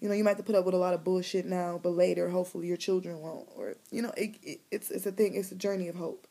you 0.00 0.08
know, 0.08 0.14
you 0.14 0.24
might 0.24 0.30
have 0.30 0.38
to 0.38 0.42
put 0.42 0.56
up 0.56 0.64
with 0.64 0.74
a 0.74 0.78
lot 0.78 0.94
of 0.94 1.04
bullshit 1.04 1.46
now, 1.46 1.78
but 1.80 1.90
later, 1.90 2.28
hopefully, 2.28 2.66
your 2.66 2.76
children 2.76 3.20
won't. 3.20 3.48
Or 3.54 3.76
you 3.92 4.02
know, 4.02 4.12
it, 4.16 4.34
it, 4.42 4.60
it's 4.72 4.90
it's 4.90 5.06
a 5.06 5.12
thing. 5.12 5.36
It's 5.36 5.52
a 5.52 5.54
journey 5.54 5.86
of 5.86 5.94
hope. 5.94 6.26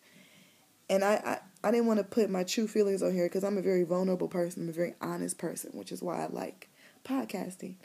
And 0.90 1.06
I 1.06 1.14
I, 1.14 1.38
I 1.64 1.72
didn't 1.72 1.86
want 1.86 2.00
to 2.00 2.04
put 2.04 2.30
my 2.30 2.44
true 2.44 2.68
feelings 2.68 3.04
on 3.04 3.14
here 3.14 3.26
because 3.26 3.44
I'm 3.44 3.58
a 3.58 3.62
very 3.62 3.84
vulnerable 3.84 4.28
person. 4.28 4.64
I'm 4.64 4.70
a 4.70 4.74
very 4.74 4.96
honest 5.00 5.38
person, 5.38 5.72
which 5.74 5.92
is 5.92 6.02
why 6.02 6.24
I 6.24 6.28
like 6.28 6.70
podcasting. 7.06 7.76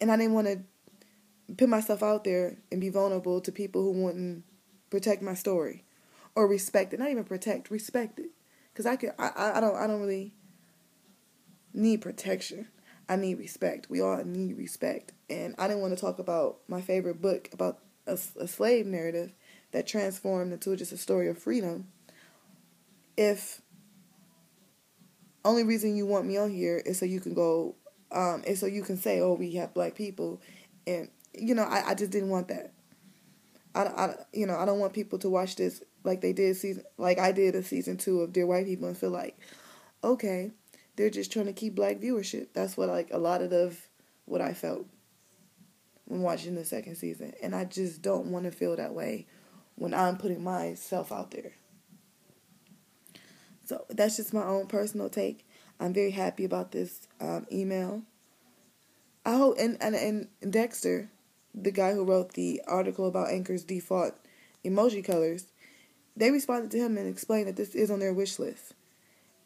And 0.00 0.10
I 0.10 0.16
didn't 0.16 0.32
want 0.32 0.46
to 0.46 0.60
put 1.56 1.68
myself 1.68 2.02
out 2.02 2.24
there 2.24 2.56
and 2.72 2.80
be 2.80 2.88
vulnerable 2.88 3.40
to 3.40 3.52
people 3.52 3.82
who 3.82 3.92
wouldn't 4.04 4.44
protect 4.90 5.22
my 5.22 5.34
story 5.34 5.84
or 6.34 6.46
respect 6.48 6.94
it. 6.94 7.00
Not 7.00 7.10
even 7.10 7.24
protect, 7.24 7.70
respect 7.70 8.18
it. 8.18 8.30
Because 8.72 8.86
I 8.86 8.98
I, 9.18 9.58
I 9.58 9.60
don't, 9.60 9.76
I 9.76 9.86
don't 9.86 10.00
really 10.00 10.32
need 11.74 12.00
protection. 12.00 12.68
I 13.08 13.16
need 13.16 13.38
respect. 13.38 13.90
We 13.90 14.00
all 14.00 14.22
need 14.24 14.56
respect. 14.56 15.12
And 15.28 15.54
I 15.58 15.68
didn't 15.68 15.82
want 15.82 15.94
to 15.94 16.00
talk 16.00 16.18
about 16.18 16.60
my 16.66 16.80
favorite 16.80 17.20
book 17.20 17.50
about 17.52 17.80
a, 18.06 18.18
a 18.40 18.48
slave 18.48 18.86
narrative 18.86 19.32
that 19.72 19.86
transformed 19.86 20.52
into 20.52 20.76
just 20.76 20.92
a 20.92 20.96
story 20.96 21.28
of 21.28 21.38
freedom 21.38 21.88
if 23.16 23.60
only 25.44 25.64
reason 25.64 25.96
you 25.96 26.06
want 26.06 26.26
me 26.26 26.36
on 26.36 26.50
here 26.50 26.78
is 26.84 26.98
so 26.98 27.04
you 27.04 27.20
can 27.20 27.34
go, 27.34 27.76
um, 28.12 28.42
is 28.46 28.60
so 28.60 28.66
you 28.66 28.82
can 28.82 28.96
say, 28.96 29.20
oh, 29.20 29.34
we 29.34 29.54
have 29.54 29.74
black 29.74 29.94
people, 29.94 30.40
and 30.86 31.08
you 31.32 31.54
know, 31.54 31.64
I, 31.64 31.90
I 31.90 31.94
just 31.94 32.10
didn't 32.10 32.30
want 32.30 32.48
that. 32.48 32.72
I, 33.74 33.82
I, 33.82 34.14
you 34.32 34.46
know, 34.46 34.56
I 34.56 34.64
don't 34.64 34.78
want 34.78 34.92
people 34.92 35.18
to 35.20 35.28
watch 35.28 35.56
this 35.56 35.82
like 36.04 36.20
they 36.20 36.32
did 36.32 36.56
season, 36.56 36.84
like 36.96 37.18
I 37.18 37.32
did 37.32 37.54
a 37.54 37.62
season 37.62 37.96
two 37.96 38.20
of 38.20 38.32
Dear 38.32 38.46
White 38.46 38.66
People 38.66 38.88
and 38.88 38.96
feel 38.96 39.10
like, 39.10 39.38
okay, 40.02 40.52
they're 40.96 41.10
just 41.10 41.32
trying 41.32 41.46
to 41.46 41.52
keep 41.52 41.74
black 41.74 41.98
viewership. 41.98 42.48
That's 42.54 42.76
what 42.76 42.88
like 42.88 43.10
a 43.12 43.18
lot 43.18 43.42
of 43.42 43.88
what 44.26 44.40
I 44.40 44.54
felt 44.54 44.86
when 46.06 46.22
watching 46.22 46.54
the 46.54 46.64
second 46.64 46.96
season, 46.96 47.32
and 47.42 47.54
I 47.54 47.64
just 47.64 48.02
don't 48.02 48.26
want 48.26 48.44
to 48.44 48.50
feel 48.50 48.76
that 48.76 48.94
way 48.94 49.26
when 49.76 49.92
I'm 49.92 50.16
putting 50.16 50.42
myself 50.44 51.10
out 51.10 51.30
there. 51.30 51.52
So 53.64 53.84
that's 53.88 54.16
just 54.16 54.34
my 54.34 54.44
own 54.44 54.66
personal 54.66 55.08
take. 55.08 55.46
I'm 55.80 55.92
very 55.92 56.10
happy 56.10 56.44
about 56.44 56.72
this 56.72 57.08
um, 57.20 57.46
email. 57.50 58.02
I 59.24 59.36
hope 59.36 59.56
and, 59.58 59.78
and 59.80 59.94
and 59.94 60.28
Dexter, 60.52 61.10
the 61.54 61.70
guy 61.70 61.92
who 61.94 62.04
wrote 62.04 62.34
the 62.34 62.60
article 62.66 63.06
about 63.06 63.30
Anchor's 63.30 63.64
default 63.64 64.14
emoji 64.64 65.04
colors, 65.04 65.46
they 66.16 66.30
responded 66.30 66.70
to 66.72 66.78
him 66.78 66.98
and 66.98 67.08
explained 67.08 67.48
that 67.48 67.56
this 67.56 67.74
is 67.74 67.90
on 67.90 68.00
their 68.00 68.12
wish 68.12 68.38
list. 68.38 68.74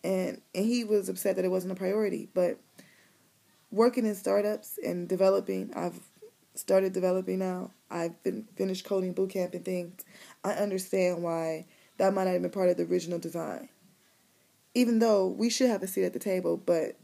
And 0.03 0.41
and 0.55 0.67
he 0.67 0.85
was 0.85 1.09
upset 1.09 1.37
that 1.37 1.45
it 1.45 1.51
wasn't 1.51 1.73
a 1.73 1.77
priority. 1.77 2.29
But 2.35 2.59
working 3.71 4.05
in 4.05 4.17
startups 4.17 4.79
and 4.85 5.09
developing, 5.09 5.73
I've 5.75 6.01
started 6.55 6.93
developing 6.93 7.39
now. 7.39 7.71
I've 7.89 8.21
been 8.25 8.49
finished 8.57 8.85
coding 8.85 9.13
boot 9.13 9.31
camp 9.31 9.55
and 9.55 9.65
things. 9.65 10.05
I 10.43 10.53
understand 10.53 11.23
why 11.23 11.67
that 11.99 12.13
might 12.13 12.25
not 12.25 12.33
have 12.33 12.43
been 12.43 12.51
part 12.51 12.69
of 12.69 12.77
the 12.77 12.85
original 12.85 13.19
design 13.19 13.69
even 14.75 14.99
though 14.99 15.27
we 15.27 15.51
should 15.51 15.71
have 15.71 15.83
a 15.83 15.87
seat 15.87 16.05
at 16.05 16.13
the 16.13 16.19
table, 16.19 16.57
but 16.57 16.97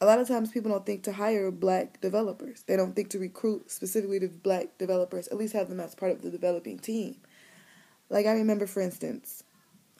a 0.00 0.06
lot 0.06 0.18
of 0.18 0.28
times 0.28 0.50
people 0.50 0.70
don't 0.70 0.84
think 0.84 1.02
to 1.04 1.12
hire 1.12 1.50
black 1.50 2.00
developers. 2.00 2.64
They 2.66 2.76
don't 2.76 2.94
think 2.94 3.10
to 3.10 3.18
recruit 3.18 3.70
specifically 3.70 4.20
to 4.20 4.28
black 4.28 4.78
developers, 4.78 5.28
at 5.28 5.36
least 5.36 5.54
have 5.54 5.68
them 5.68 5.80
as 5.80 5.94
part 5.94 6.12
of 6.12 6.22
the 6.22 6.30
developing 6.30 6.78
team. 6.78 7.16
Like 8.10 8.26
I 8.26 8.32
remember, 8.32 8.66
for 8.66 8.80
instance, 8.80 9.42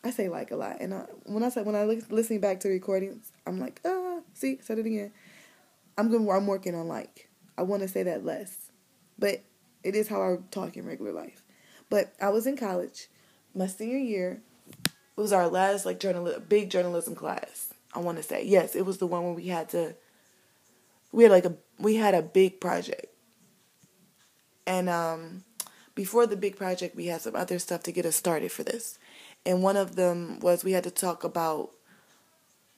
I 0.04 0.10
say 0.10 0.28
like 0.28 0.50
a 0.50 0.56
lot, 0.56 0.76
and 0.80 0.94
I, 0.94 1.06
when 1.24 1.42
I 1.42 1.48
say 1.48 1.62
when 1.62 1.74
I 1.74 1.84
look, 1.84 2.10
listening 2.10 2.40
back 2.40 2.60
to 2.60 2.68
recordings, 2.68 3.32
I'm 3.46 3.58
like, 3.58 3.80
ah, 3.84 4.20
see, 4.34 4.58
said 4.62 4.78
it 4.78 4.86
again. 4.86 5.12
I'm 5.98 6.10
going. 6.10 6.28
I'm 6.30 6.46
working 6.46 6.74
on 6.74 6.88
like. 6.88 7.28
I 7.58 7.62
want 7.62 7.82
to 7.82 7.88
say 7.88 8.02
that 8.02 8.24
less, 8.24 8.70
but 9.18 9.42
it 9.82 9.96
is 9.96 10.08
how 10.08 10.22
I 10.22 10.36
talk 10.50 10.76
in 10.76 10.84
regular 10.84 11.12
life. 11.12 11.42
But 11.88 12.12
I 12.20 12.28
was 12.28 12.46
in 12.46 12.56
college, 12.56 13.08
my 13.54 13.66
senior 13.66 13.98
year 13.98 14.42
it 15.16 15.20
was 15.20 15.32
our 15.32 15.48
last 15.48 15.86
like 15.86 15.98
journal 15.98 16.32
big 16.48 16.70
journalism 16.70 17.14
class. 17.14 17.72
I 17.94 18.00
want 18.00 18.18
to 18.18 18.22
say 18.22 18.44
yes, 18.44 18.74
it 18.74 18.84
was 18.84 18.98
the 18.98 19.06
one 19.06 19.24
where 19.24 19.32
we 19.32 19.46
had 19.46 19.68
to. 19.70 19.94
We 21.12 21.22
had 21.24 21.32
like 21.32 21.46
a 21.46 21.54
we 21.78 21.96
had 21.96 22.14
a 22.14 22.22
big 22.22 22.60
project, 22.60 23.06
and 24.66 24.88
um, 24.88 25.44
before 25.94 26.26
the 26.26 26.36
big 26.36 26.56
project, 26.56 26.94
we 26.94 27.06
had 27.06 27.22
some 27.22 27.34
other 27.34 27.58
stuff 27.58 27.82
to 27.84 27.92
get 27.92 28.04
us 28.04 28.16
started 28.16 28.52
for 28.52 28.62
this, 28.62 28.98
and 29.46 29.62
one 29.62 29.76
of 29.76 29.96
them 29.96 30.40
was 30.40 30.64
we 30.64 30.72
had 30.72 30.84
to 30.84 30.90
talk 30.90 31.24
about, 31.24 31.70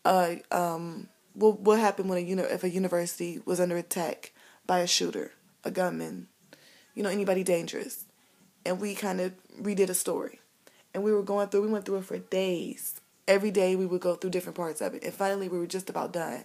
uh, 0.05 0.37
um, 0.53 1.09
what 1.35 1.59
what 1.61 1.81
happened 1.81 2.09
when 2.09 2.19
a 2.19 2.23
uni- 2.23 2.43
if 2.43 2.63
a 2.63 2.71
university 2.71 3.41
was 3.45 3.59
under 3.59 3.77
attack 3.77 4.33
by 4.67 4.79
a 4.79 4.87
shooter, 4.87 5.33
a 5.65 5.73
gunman, 5.73 6.29
you 6.95 7.03
know 7.03 7.09
anybody 7.09 7.43
dangerous, 7.43 8.05
and 8.65 8.81
we 8.81 8.95
kind 8.95 9.21
of 9.21 9.33
redid 9.61 9.89
a 9.89 9.95
story 9.95 10.39
and 10.95 11.03
we 11.03 11.13
were 11.13 11.23
going 11.23 11.49
through 11.49 11.63
we 11.63 11.69
went 11.69 11.85
through 11.85 11.99
it 11.99 12.05
for 12.05 12.19
days. 12.19 13.01
Every 13.27 13.51
day 13.51 13.77
we 13.77 13.87
would 13.87 14.01
go 14.01 14.15
through 14.15 14.31
different 14.31 14.57
parts 14.57 14.81
of 14.81 14.95
it. 14.95 15.05
And 15.05 15.13
finally 15.13 15.49
we 15.49 15.59
were 15.59 15.67
just 15.67 15.91
about 15.91 16.13
done. 16.13 16.45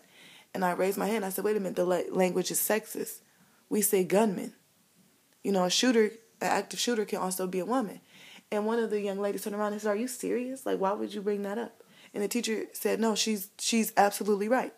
And 0.54 0.64
i 0.64 0.72
raised 0.72 0.98
my 0.98 1.08
hand. 1.08 1.26
I 1.26 1.30
said 1.30 1.46
wait 1.46 1.58
a 1.58 1.60
minute. 1.60 1.76
The 1.76 1.86
language 1.86 2.52
is 2.52 2.60
sexist. 2.60 3.22
We 3.70 3.82
say 3.82 4.04
gunman 4.04 4.54
you 5.44 5.52
know 5.52 5.66
a 5.66 5.70
shooter 5.70 6.12
an 6.42 6.50
active 6.50 6.80
shooter 6.80 7.06
can 7.06 7.20
also 7.20 7.48
be 7.48 7.60
a 7.60 7.66
woman. 7.66 8.02
And 8.52 8.66
one 8.66 8.80
of 8.80 8.90
the 8.90 9.02
young 9.02 9.20
ladies 9.20 9.44
turned 9.44 9.56
around 9.56 9.74
and 9.74 9.82
said 9.82 9.90
are 9.90 9.96
you 9.96 10.08
serious? 10.08 10.66
Like 10.66 10.80
why 10.80 10.92
would 10.92 11.14
you 11.14 11.22
bring 11.22 11.44
that 11.44 11.58
up? 11.58 11.84
And 12.14 12.22
the 12.22 12.28
teacher 12.28 12.66
said 12.74 13.00
no 13.00 13.16
she's 13.16 13.50
she's 13.60 13.94
absolutely 13.98 14.50
right. 14.50 14.74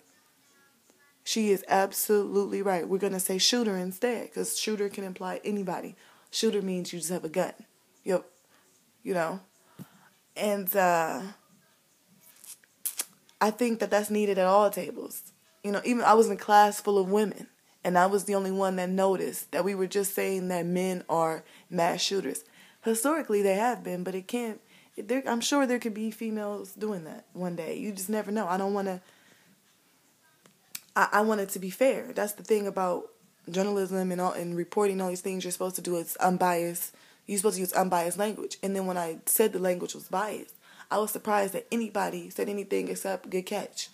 She 1.23 1.49
is 1.49 1.65
absolutely 1.67 2.61
right. 2.61 2.87
We're 2.87 2.99
going 2.99 3.13
to 3.13 3.19
say 3.19 3.39
shooter 3.39 3.75
instead 3.75 4.27
because 4.27 4.59
shooter 4.59 4.89
can 4.89 5.03
imply 5.03 5.41
anybody. 5.43 5.95
Shooter 6.29 6.61
means 6.61 6.93
you 6.93 6.99
just 6.99 7.11
have 7.11 7.25
a 7.25 7.29
gun. 7.29 7.53
Yep 8.03 8.25
you 9.05 9.13
know 9.13 9.39
and 10.35 10.75
uh, 10.75 11.21
I 13.39 13.51
think 13.51 13.79
that 13.79 13.89
that's 13.89 14.09
needed 14.09 14.37
at 14.37 14.47
all 14.47 14.69
tables. 14.69 15.31
You 15.63 15.71
know, 15.71 15.81
even 15.83 16.03
I 16.03 16.13
was 16.13 16.27
in 16.27 16.33
a 16.33 16.37
class 16.37 16.79
full 16.79 16.97
of 16.97 17.09
women, 17.09 17.47
and 17.83 17.97
I 17.97 18.05
was 18.05 18.25
the 18.25 18.35
only 18.35 18.51
one 18.51 18.75
that 18.77 18.89
noticed 18.89 19.51
that 19.51 19.65
we 19.65 19.75
were 19.75 19.87
just 19.87 20.13
saying 20.13 20.47
that 20.49 20.65
men 20.65 21.03
are 21.09 21.43
mass 21.69 22.01
shooters. 22.01 22.43
Historically, 22.83 23.41
they 23.41 23.55
have 23.55 23.83
been, 23.83 24.03
but 24.03 24.15
it 24.15 24.27
can't. 24.27 24.61
There, 24.97 25.23
I'm 25.27 25.41
sure 25.41 25.65
there 25.65 25.79
could 25.79 25.93
be 25.93 26.11
females 26.11 26.73
doing 26.73 27.03
that 27.05 27.25
one 27.33 27.55
day. 27.55 27.77
You 27.77 27.91
just 27.91 28.09
never 28.09 28.31
know. 28.31 28.47
I 28.47 28.57
don't 28.57 28.73
want 28.73 28.87
to. 28.87 29.01
I, 30.95 31.09
I 31.13 31.21
want 31.21 31.41
it 31.41 31.49
to 31.49 31.59
be 31.59 31.69
fair. 31.69 32.13
That's 32.13 32.33
the 32.33 32.43
thing 32.43 32.67
about 32.67 33.09
journalism 33.49 34.11
and 34.11 34.21
all 34.21 34.33
and 34.33 34.55
reporting 34.55 35.01
all 35.01 35.09
these 35.09 35.21
things. 35.21 35.43
You're 35.43 35.51
supposed 35.51 35.75
to 35.75 35.81
do 35.81 35.97
it 35.97 36.15
unbiased 36.19 36.95
you're 37.25 37.37
supposed 37.37 37.55
to 37.55 37.61
use 37.61 37.73
unbiased 37.73 38.17
language. 38.17 38.57
And 38.61 38.75
then 38.75 38.85
when 38.85 38.97
I 38.97 39.19
said 39.25 39.53
the 39.53 39.59
language 39.59 39.95
was 39.95 40.07
biased, 40.07 40.55
I 40.91 40.99
was 40.99 41.11
surprised 41.11 41.53
that 41.53 41.67
anybody 41.71 42.29
said 42.29 42.49
anything 42.49 42.87
except 42.87 43.29
good 43.29 43.45
catch. 43.45 43.89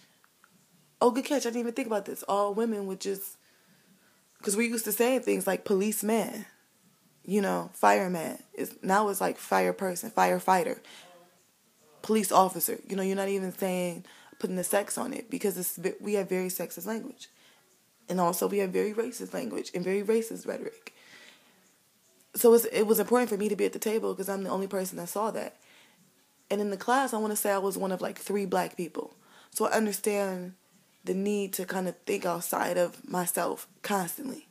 Oh, 0.99 1.11
good 1.11 1.25
catch. 1.25 1.45
I 1.45 1.49
didn't 1.49 1.61
even 1.61 1.73
think 1.73 1.87
about 1.87 2.05
this. 2.05 2.23
All 2.23 2.53
women 2.53 2.85
would 2.87 2.99
just, 2.99 3.37
because 4.37 4.55
we're 4.57 4.69
used 4.69 4.85
to 4.85 4.91
saying 4.91 5.21
things 5.21 5.47
like 5.47 5.65
policeman, 5.65 6.45
you 7.23 7.41
know, 7.41 7.71
fireman. 7.73 8.43
It's, 8.53 8.75
now 8.83 9.07
it's 9.09 9.21
like 9.21 9.37
fire 9.37 9.73
person, 9.73 10.11
firefighter, 10.11 10.79
police 12.01 12.31
officer. 12.31 12.79
You 12.87 12.95
know, 12.95 13.03
you're 13.03 13.15
not 13.15 13.29
even 13.29 13.51
saying, 13.51 14.05
putting 14.41 14.55
the 14.55 14.63
sex 14.63 14.97
on 14.97 15.13
it 15.13 15.29
because 15.29 15.55
it's, 15.55 15.79
we 16.01 16.15
have 16.15 16.27
very 16.27 16.47
sexist 16.47 16.87
language. 16.87 17.29
And 18.09 18.19
also 18.19 18.47
we 18.47 18.57
have 18.57 18.71
very 18.71 18.91
racist 18.91 19.35
language 19.35 19.69
and 19.75 19.83
very 19.83 20.01
racist 20.01 20.47
rhetoric 20.47 20.93
so 22.33 22.53
it 22.53 22.87
was 22.87 22.99
important 22.99 23.29
for 23.29 23.37
me 23.37 23.49
to 23.49 23.55
be 23.55 23.65
at 23.65 23.73
the 23.73 23.79
table 23.79 24.13
because 24.13 24.29
I'm 24.29 24.43
the 24.43 24.49
only 24.49 24.67
person 24.67 24.97
that 24.97 25.09
saw 25.09 25.31
that. 25.31 25.57
And 26.49 26.61
in 26.61 26.69
the 26.69 26.77
class, 26.77 27.13
I 27.13 27.17
want 27.17 27.31
to 27.31 27.37
say 27.37 27.51
I 27.51 27.57
was 27.57 27.77
one 27.77 27.91
of 27.91 28.01
like 28.01 28.17
three 28.17 28.45
black 28.45 28.77
people. 28.77 29.15
So 29.51 29.67
I 29.67 29.71
understand 29.71 30.53
the 31.03 31.13
need 31.13 31.53
to 31.53 31.65
kind 31.65 31.87
of 31.87 31.97
think 32.05 32.25
outside 32.25 32.77
of 32.77 33.07
myself 33.07 33.67
constantly. 33.81 34.47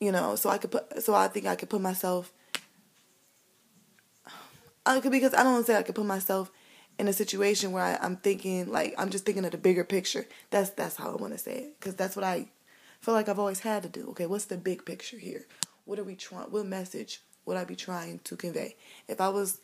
You 0.00 0.12
know, 0.12 0.36
so 0.36 0.50
I 0.50 0.58
could 0.58 0.70
put, 0.70 1.02
so 1.02 1.14
I 1.14 1.28
think 1.28 1.46
I 1.46 1.56
could 1.56 1.70
put 1.70 1.80
myself, 1.80 2.32
I 4.86 5.00
could, 5.00 5.10
because 5.10 5.34
I 5.34 5.42
don't 5.42 5.54
want 5.54 5.66
to 5.66 5.72
say 5.72 5.78
I 5.78 5.82
could 5.82 5.94
put 5.96 6.06
myself 6.06 6.52
in 6.98 7.08
a 7.08 7.12
situation 7.12 7.72
where 7.72 7.82
I, 7.82 7.98
I'm 8.00 8.16
thinking, 8.16 8.70
like, 8.70 8.94
I'm 8.96 9.10
just 9.10 9.24
thinking 9.24 9.44
of 9.44 9.50
the 9.50 9.58
bigger 9.58 9.84
picture. 9.84 10.26
That's, 10.50 10.70
that's 10.70 10.96
how 10.96 11.10
I 11.10 11.16
want 11.16 11.32
to 11.32 11.38
say 11.38 11.54
it. 11.58 11.80
Because 11.80 11.96
that's 11.96 12.14
what 12.14 12.24
I 12.24 12.46
feel 13.00 13.14
like 13.14 13.28
I've 13.28 13.38
always 13.38 13.60
had 13.60 13.82
to 13.84 13.88
do. 13.88 14.08
Okay, 14.10 14.26
what's 14.26 14.46
the 14.46 14.56
big 14.56 14.84
picture 14.84 15.18
here? 15.18 15.46
What 15.84 15.98
are 15.98 16.04
we 16.04 16.14
trying? 16.14 16.50
What 16.50 16.66
message 16.66 17.22
would 17.46 17.56
I 17.56 17.64
be 17.64 17.76
trying 17.76 18.20
to 18.24 18.36
convey? 18.36 18.76
If 19.08 19.20
I 19.20 19.28
was, 19.28 19.60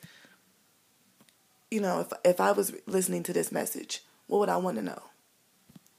you 1.71 1.81
know, 1.81 2.01
if 2.01 2.13
if 2.25 2.41
I 2.41 2.53
was 2.53 2.73
listening 2.87 3.23
to 3.25 3.33
this 3.33 3.53
message, 3.53 4.03
what 4.27 4.39
would 4.39 4.49
I 4.49 4.57
want 4.57 4.77
to 4.79 4.83
know? 4.83 5.03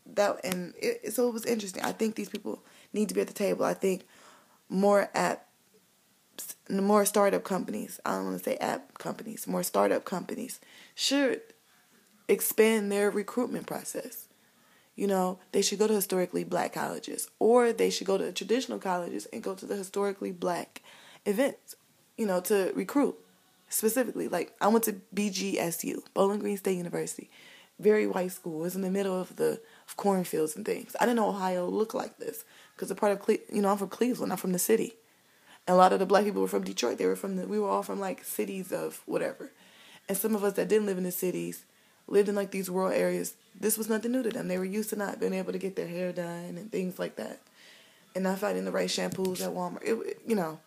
That 0.06 0.40
and 0.44 0.74
it, 0.78 1.14
so 1.14 1.28
it 1.28 1.34
was 1.34 1.46
interesting. 1.46 1.84
I 1.84 1.92
think 1.92 2.16
these 2.16 2.30
people 2.30 2.64
need 2.94 3.10
to 3.10 3.16
be 3.16 3.22
at 3.22 3.28
the 3.28 3.34
table. 3.34 3.66
I 3.66 3.74
think 3.74 4.06
more 4.70 5.10
app, 5.14 5.48
more 6.70 7.06
startup 7.06 7.44
companies. 7.44 8.00
I 8.06 8.16
don't 8.16 8.26
want 8.26 8.38
to 8.40 8.44
say 8.44 8.58
app 8.58 8.98
companies. 8.98 9.46
More 9.46 9.64
startup 9.64 10.06
companies 10.06 10.60
should 10.96 11.42
expand 12.28 12.92
their 12.92 13.12
recruitment 13.12 13.68
process 13.68 14.25
you 14.96 15.08
know, 15.08 15.40
they 15.52 15.62
should 15.62 15.80
go 15.80 15.88
to 15.88 15.94
historically 15.94 16.44
black 16.44 16.74
colleges 16.74 17.30
or 17.40 17.74
they 17.74 17.90
should 17.90 18.08
go 18.08 18.18
to 18.18 18.32
traditional 18.32 18.80
colleges 18.80 19.28
and 19.32 19.44
go 19.44 19.54
to 19.54 19.66
the 19.66 19.76
historically 19.76 20.32
black 20.32 20.82
events, 21.26 21.76
you 22.18 22.26
know, 22.26 22.40
to 22.42 22.72
recruit 22.76 23.16
specifically. 23.70 24.28
Like 24.28 24.56
I 24.62 24.68
went 24.70 24.86
to 24.86 25.02
BGSU, 25.14 26.02
Bowling 26.14 26.40
Green 26.40 26.58
State 26.58 26.78
University, 26.78 27.30
very 27.80 28.08
white 28.08 28.32
school. 28.32 28.60
It 28.60 28.64
was 28.64 28.76
in 28.76 28.82
the 28.82 28.92
middle 28.92 29.20
of 29.20 29.36
the 29.36 29.60
of 29.88 29.98
cornfields 29.98 30.56
and 30.56 30.66
things. 30.66 30.96
I 31.00 31.06
didn't 31.06 31.18
know 31.18 31.30
Ohio 31.30 31.68
looked 31.68 31.94
like 31.94 32.18
this 32.18 32.46
because 32.76 32.90
a 32.90 32.96
part 32.96 33.12
of 33.12 33.20
Cle- 33.20 33.38
you 33.52 33.62
know 33.62 33.72
I'm 33.72 33.78
from 33.78 33.90
Cleveland, 33.90 34.32
I'm 34.32 34.38
from 34.38 34.54
the 34.54 34.60
city, 34.60 34.94
and 35.68 35.76
a 35.76 35.78
lot 35.78 35.92
of 35.94 36.00
the 36.00 36.06
black 36.06 36.24
people 36.24 36.42
were 36.42 36.48
from 36.48 36.64
Detroit. 36.64 36.98
They 36.98 37.06
were 37.06 37.18
from 37.18 37.36
the 37.36 37.48
we 37.48 37.60
were 37.60 37.70
all 37.70 37.84
from 37.84 38.00
like 38.00 38.24
cities 38.24 38.72
of 38.72 39.02
whatever, 39.06 39.52
and 40.08 40.18
some 40.18 40.36
of 40.36 40.44
us 40.44 40.54
that 40.54 40.70
didn't 40.70 40.86
live 40.86 40.98
in 40.98 41.04
the 41.04 41.12
cities 41.12 41.66
lived 42.08 42.30
in 42.30 42.36
like 42.36 42.52
these 42.52 42.70
rural 42.70 42.92
areas, 42.92 43.36
this 43.60 43.78
was 43.78 43.90
nothing 43.90 44.12
new 44.12 44.24
to 44.24 44.30
them. 44.30 44.48
They 44.48 44.58
were 44.58 44.66
used 44.66 44.90
to 44.92 44.96
not 44.96 45.20
being 45.20 45.34
able 45.34 45.54
to 45.54 45.60
get 45.60 45.76
their 45.76 45.88
hair 45.88 46.12
done 46.12 46.58
and 46.58 46.72
things 46.72 47.00
like 47.00 47.16
that, 47.16 47.40
and 48.14 48.24
not 48.24 48.40
finding 48.40 48.66
the 48.66 48.72
right 48.72 48.90
shampoos 48.90 49.44
at 49.44 49.54
Walmart. 49.54 49.84
It, 49.84 50.22
you 50.28 50.36
know. 50.36 50.60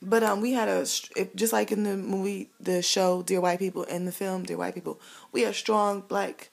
But 0.00 0.22
um, 0.22 0.40
we 0.40 0.52
had 0.52 0.68
a 0.68 0.86
just 1.34 1.52
like 1.52 1.72
in 1.72 1.82
the 1.82 1.96
movie, 1.96 2.50
the 2.60 2.82
show 2.82 3.22
Dear 3.22 3.40
White 3.40 3.58
People, 3.58 3.84
and 3.88 4.06
the 4.06 4.12
film 4.12 4.44
Dear 4.44 4.58
White 4.58 4.74
People, 4.74 5.00
we 5.32 5.42
had 5.42 5.54
strong 5.54 6.02
black 6.02 6.50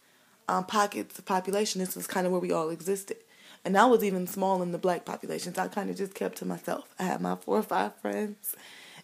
um, 0.48 0.66
pockets 0.66 1.20
of 1.20 1.26
population. 1.26 1.80
This 1.80 1.96
was 1.96 2.08
kind 2.08 2.26
of 2.26 2.32
where 2.32 2.42
we 2.42 2.52
all 2.52 2.70
existed, 2.70 3.18
and 3.64 3.78
I 3.78 3.86
was 3.86 4.04
even 4.04 4.26
small 4.26 4.62
in 4.62 4.72
the 4.72 4.78
black 4.80 5.06
populations. 5.06 5.58
I 5.58 5.68
kind 5.68 5.90
of 5.90 5.98
just 5.98 6.16
kept 6.16 6.38
to 6.40 6.46
myself. 6.46 6.94
I 6.98 7.04
had 7.04 7.22
my 7.22 7.36
four 7.36 7.58
or 7.58 7.64
five 7.64 7.96
friends, 7.98 8.56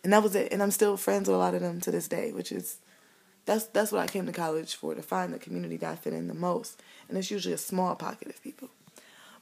and 0.04 0.12
that 0.14 0.24
was 0.24 0.36
it. 0.36 0.52
And 0.52 0.64
I'm 0.64 0.72
still 0.72 0.98
friends 0.98 1.28
with 1.28 1.36
a 1.36 1.40
lot 1.40 1.54
of 1.54 1.62
them 1.62 1.80
to 1.82 1.92
this 1.92 2.08
day, 2.08 2.32
which 2.32 2.52
is 2.52 2.78
that's 3.46 3.66
that's 3.66 3.92
what 3.92 4.02
I 4.02 4.08
came 4.08 4.26
to 4.26 4.32
college 4.32 4.76
for 4.76 4.96
to 4.96 5.02
find 5.02 5.34
the 5.34 5.40
community 5.40 5.78
that 5.78 5.92
I 5.92 5.96
fit 5.96 6.14
in 6.14 6.28
the 6.28 6.34
most, 6.34 6.82
and 7.10 7.18
it's 7.18 7.32
usually 7.32 7.54
a 7.54 7.58
small 7.58 7.96
pocket 7.96 8.30
of 8.30 8.42
people. 8.42 8.70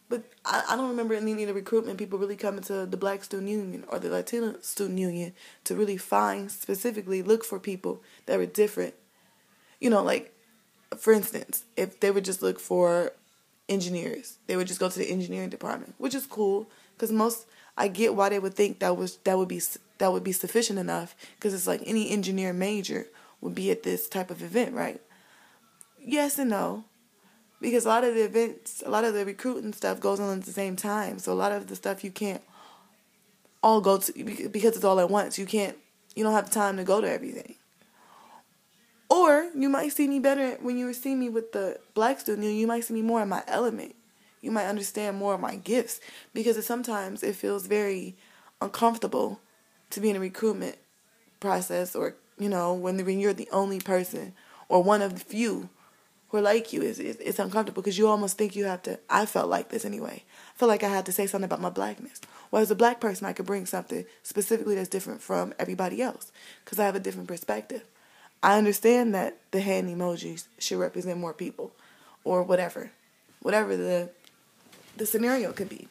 But 0.08 0.24
I, 0.44 0.64
I 0.70 0.76
don't 0.76 0.90
remember 0.90 1.14
any 1.14 1.44
of 1.44 1.48
the 1.48 1.54
recruitment 1.54 2.00
people 2.00 2.18
really 2.18 2.36
coming 2.36 2.64
to 2.64 2.86
the 2.86 2.98
Black 2.98 3.24
Student 3.24 3.50
Union 3.50 3.84
or 3.90 4.00
the 4.00 4.10
Latino 4.10 4.56
Student 4.62 5.00
Union 5.00 5.34
to 5.66 5.76
really 5.76 5.98
find 5.98 6.50
specifically 6.50 7.22
look 7.22 7.46
for 7.46 7.60
people 7.60 8.02
that 8.26 8.40
were 8.40 8.48
different. 8.48 8.96
You 9.80 9.90
know, 9.90 10.02
like 10.02 10.34
for 10.98 11.14
instance, 11.14 11.64
if 11.78 12.00
they 12.00 12.12
would 12.12 12.26
just 12.26 12.42
look 12.42 12.60
for 12.60 13.14
engineers, 13.68 14.40
they 14.48 14.56
would 14.56 14.68
just 14.68 14.80
go 14.80 14.90
to 14.90 15.00
the 15.00 15.12
engineering 15.12 15.50
department, 15.50 15.94
which 15.98 16.16
is 16.16 16.26
cool 16.26 16.70
because 16.96 17.12
most 17.12 17.46
I 17.78 17.88
get 17.88 18.16
why 18.16 18.30
they 18.30 18.40
would 18.40 18.56
think 18.56 18.80
that 18.80 18.98
was 18.98 19.18
that 19.18 19.38
would 19.38 19.48
be 19.48 19.62
that 20.00 20.12
would 20.12 20.24
be 20.24 20.32
sufficient 20.32 20.80
enough 20.80 21.16
because 21.36 21.54
it's 21.54 21.68
like 21.68 21.82
any 21.86 22.10
engineer 22.10 22.52
major 22.52 23.08
would 23.42 23.56
be 23.56 23.72
at 23.72 23.84
this 23.84 24.08
type 24.08 24.32
of 24.32 24.44
event, 24.44 24.74
right? 24.74 25.02
Yes 26.00 26.40
and 26.40 26.50
no 26.50 26.86
because 27.62 27.86
a 27.86 27.90
lot 27.90 28.04
of 28.04 28.16
the 28.16 28.24
events, 28.24 28.84
a 28.86 28.90
lot 28.90 29.04
of 29.04 29.14
the 29.14 29.26
recruiting 29.26 29.74
stuff 29.74 30.00
goes 30.00 30.20
on 30.20 30.40
at 30.40 30.46
the 30.46 30.52
same 30.52 30.76
time. 30.76 31.20
So 31.20 31.34
a 31.34 31.36
lot 31.36 31.52
of 31.52 31.68
the 31.68 31.76
stuff 31.76 32.04
you 32.04 32.12
can't 32.12 32.42
all 33.62 33.82
go 33.82 33.98
to 33.98 34.14
because 34.50 34.76
it's 34.76 34.86
all 34.86 35.00
at 35.00 35.10
once. 35.10 35.38
You 35.38 35.46
can't, 35.46 35.78
you 36.16 36.24
don't 36.24 36.34
have 36.34 36.50
time 36.50 36.78
to 36.78 36.84
go 36.84 37.02
to 37.02 37.10
everything. 37.10 37.56
Or 39.10 39.50
you 39.56 39.70
might 39.70 39.92
see 39.92 40.08
me 40.08 40.20
better 40.20 40.58
when 40.62 40.78
you 40.78 40.94
see 40.94 41.16
me 41.16 41.30
with 41.30 41.52
the 41.52 41.80
black 41.94 42.20
student. 42.20 42.46
You 42.48 42.68
might 42.68 42.84
see 42.84 42.94
me 42.94 43.02
more 43.02 43.22
in 43.22 43.30
my 43.30 43.44
element. 43.48 43.96
You 44.42 44.52
might 44.52 44.68
understand 44.68 45.18
more 45.18 45.34
of 45.34 45.42
my 45.42 45.56
gifts 45.58 46.00
because 46.34 46.64
sometimes 46.66 47.24
it 47.24 47.36
feels 47.36 47.68
very 47.68 48.16
uncomfortable 48.62 49.42
to 49.90 50.00
be 50.00 50.10
in 50.10 50.16
a 50.16 50.20
recruitment 50.20 50.78
process 51.40 51.96
or 51.96 52.16
you 52.40 52.50
know 52.50 52.74
when 52.74 53.04
when 53.06 53.20
you're 53.20 53.34
the 53.34 53.50
only 53.52 53.80
person 53.80 54.34
or 54.68 54.82
one 54.82 55.02
of 55.02 55.14
the 55.14 55.20
few 55.20 55.70
who 56.30 56.38
are 56.38 56.42
like 56.42 56.72
you 56.72 56.82
is 56.82 57.00
it's, 57.00 57.20
it's 57.20 57.40
uncomfortable 57.40 57.82
because 57.82 57.98
you 57.98 58.08
almost 58.08 58.38
think 58.38 58.56
you 58.56 58.66
have 58.66 58.82
to. 58.84 59.00
I 59.10 59.26
felt 59.26 59.50
like 59.50 59.70
this 59.70 59.86
anyway. 59.86 60.24
I 60.56 60.58
felt 60.58 60.70
like 60.70 60.84
I 60.84 60.90
had 60.90 61.06
to 61.08 61.12
say 61.12 61.28
something 61.28 61.46
about 61.46 61.62
my 61.62 61.70
blackness. 61.70 62.22
Well, 62.52 62.62
as 62.62 62.72
a 62.72 62.76
black 62.76 63.00
person, 63.00 63.28
I 63.28 63.34
could 63.34 63.46
bring 63.46 63.66
something 63.66 64.06
specifically 64.24 64.76
that's 64.76 64.90
different 64.90 65.22
from 65.22 65.54
everybody 65.60 66.02
else 66.02 66.32
because 66.64 66.80
I 66.80 66.86
have 66.86 66.96
a 66.96 67.00
different 67.00 67.28
perspective. 67.28 67.84
I 68.42 68.58
understand 68.58 69.14
that 69.16 69.38
the 69.52 69.60
hand 69.60 69.90
emojis 69.90 70.46
should 70.60 70.80
represent 70.80 71.20
more 71.20 71.34
people, 71.34 71.74
or 72.24 72.44
whatever, 72.44 72.92
whatever 73.42 73.76
the 73.76 74.10
the 74.96 75.06
scenario 75.06 75.52
could 75.52 75.70
be. 75.70 75.88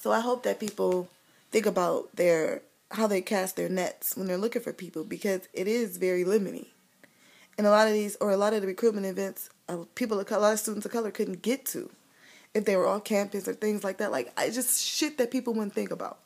So 0.00 0.12
I 0.12 0.20
hope 0.20 0.42
that 0.44 0.60
people 0.60 1.08
think 1.50 1.66
about 1.66 2.14
their 2.16 2.62
how 2.92 3.06
they 3.06 3.20
cast 3.20 3.56
their 3.56 3.68
nets 3.68 4.16
when 4.16 4.26
they're 4.26 4.38
looking 4.38 4.62
for 4.62 4.72
people 4.72 5.04
because 5.04 5.48
it 5.52 5.66
is 5.66 5.96
very 5.96 6.24
limiting. 6.24 6.66
And 7.58 7.66
a 7.66 7.70
lot 7.70 7.88
of 7.88 7.92
these 7.92 8.16
or 8.20 8.30
a 8.30 8.36
lot 8.36 8.52
of 8.52 8.60
the 8.60 8.66
recruitment 8.66 9.06
events 9.06 9.50
uh, 9.68 9.78
people 9.94 10.20
of 10.20 10.26
color, 10.26 10.40
a 10.40 10.42
lot 10.42 10.52
of 10.52 10.60
students 10.60 10.86
of 10.86 10.92
color 10.92 11.10
couldn't 11.10 11.42
get 11.42 11.64
to 11.66 11.90
if 12.54 12.64
they 12.64 12.76
were 12.76 12.86
on 12.86 13.00
campus 13.00 13.48
or 13.48 13.54
things 13.54 13.82
like 13.82 13.98
that. 13.98 14.12
Like 14.12 14.32
i 14.36 14.50
just 14.50 14.82
shit 14.82 15.18
that 15.18 15.30
people 15.30 15.54
wouldn't 15.54 15.74
think 15.74 15.90
about. 15.90 16.18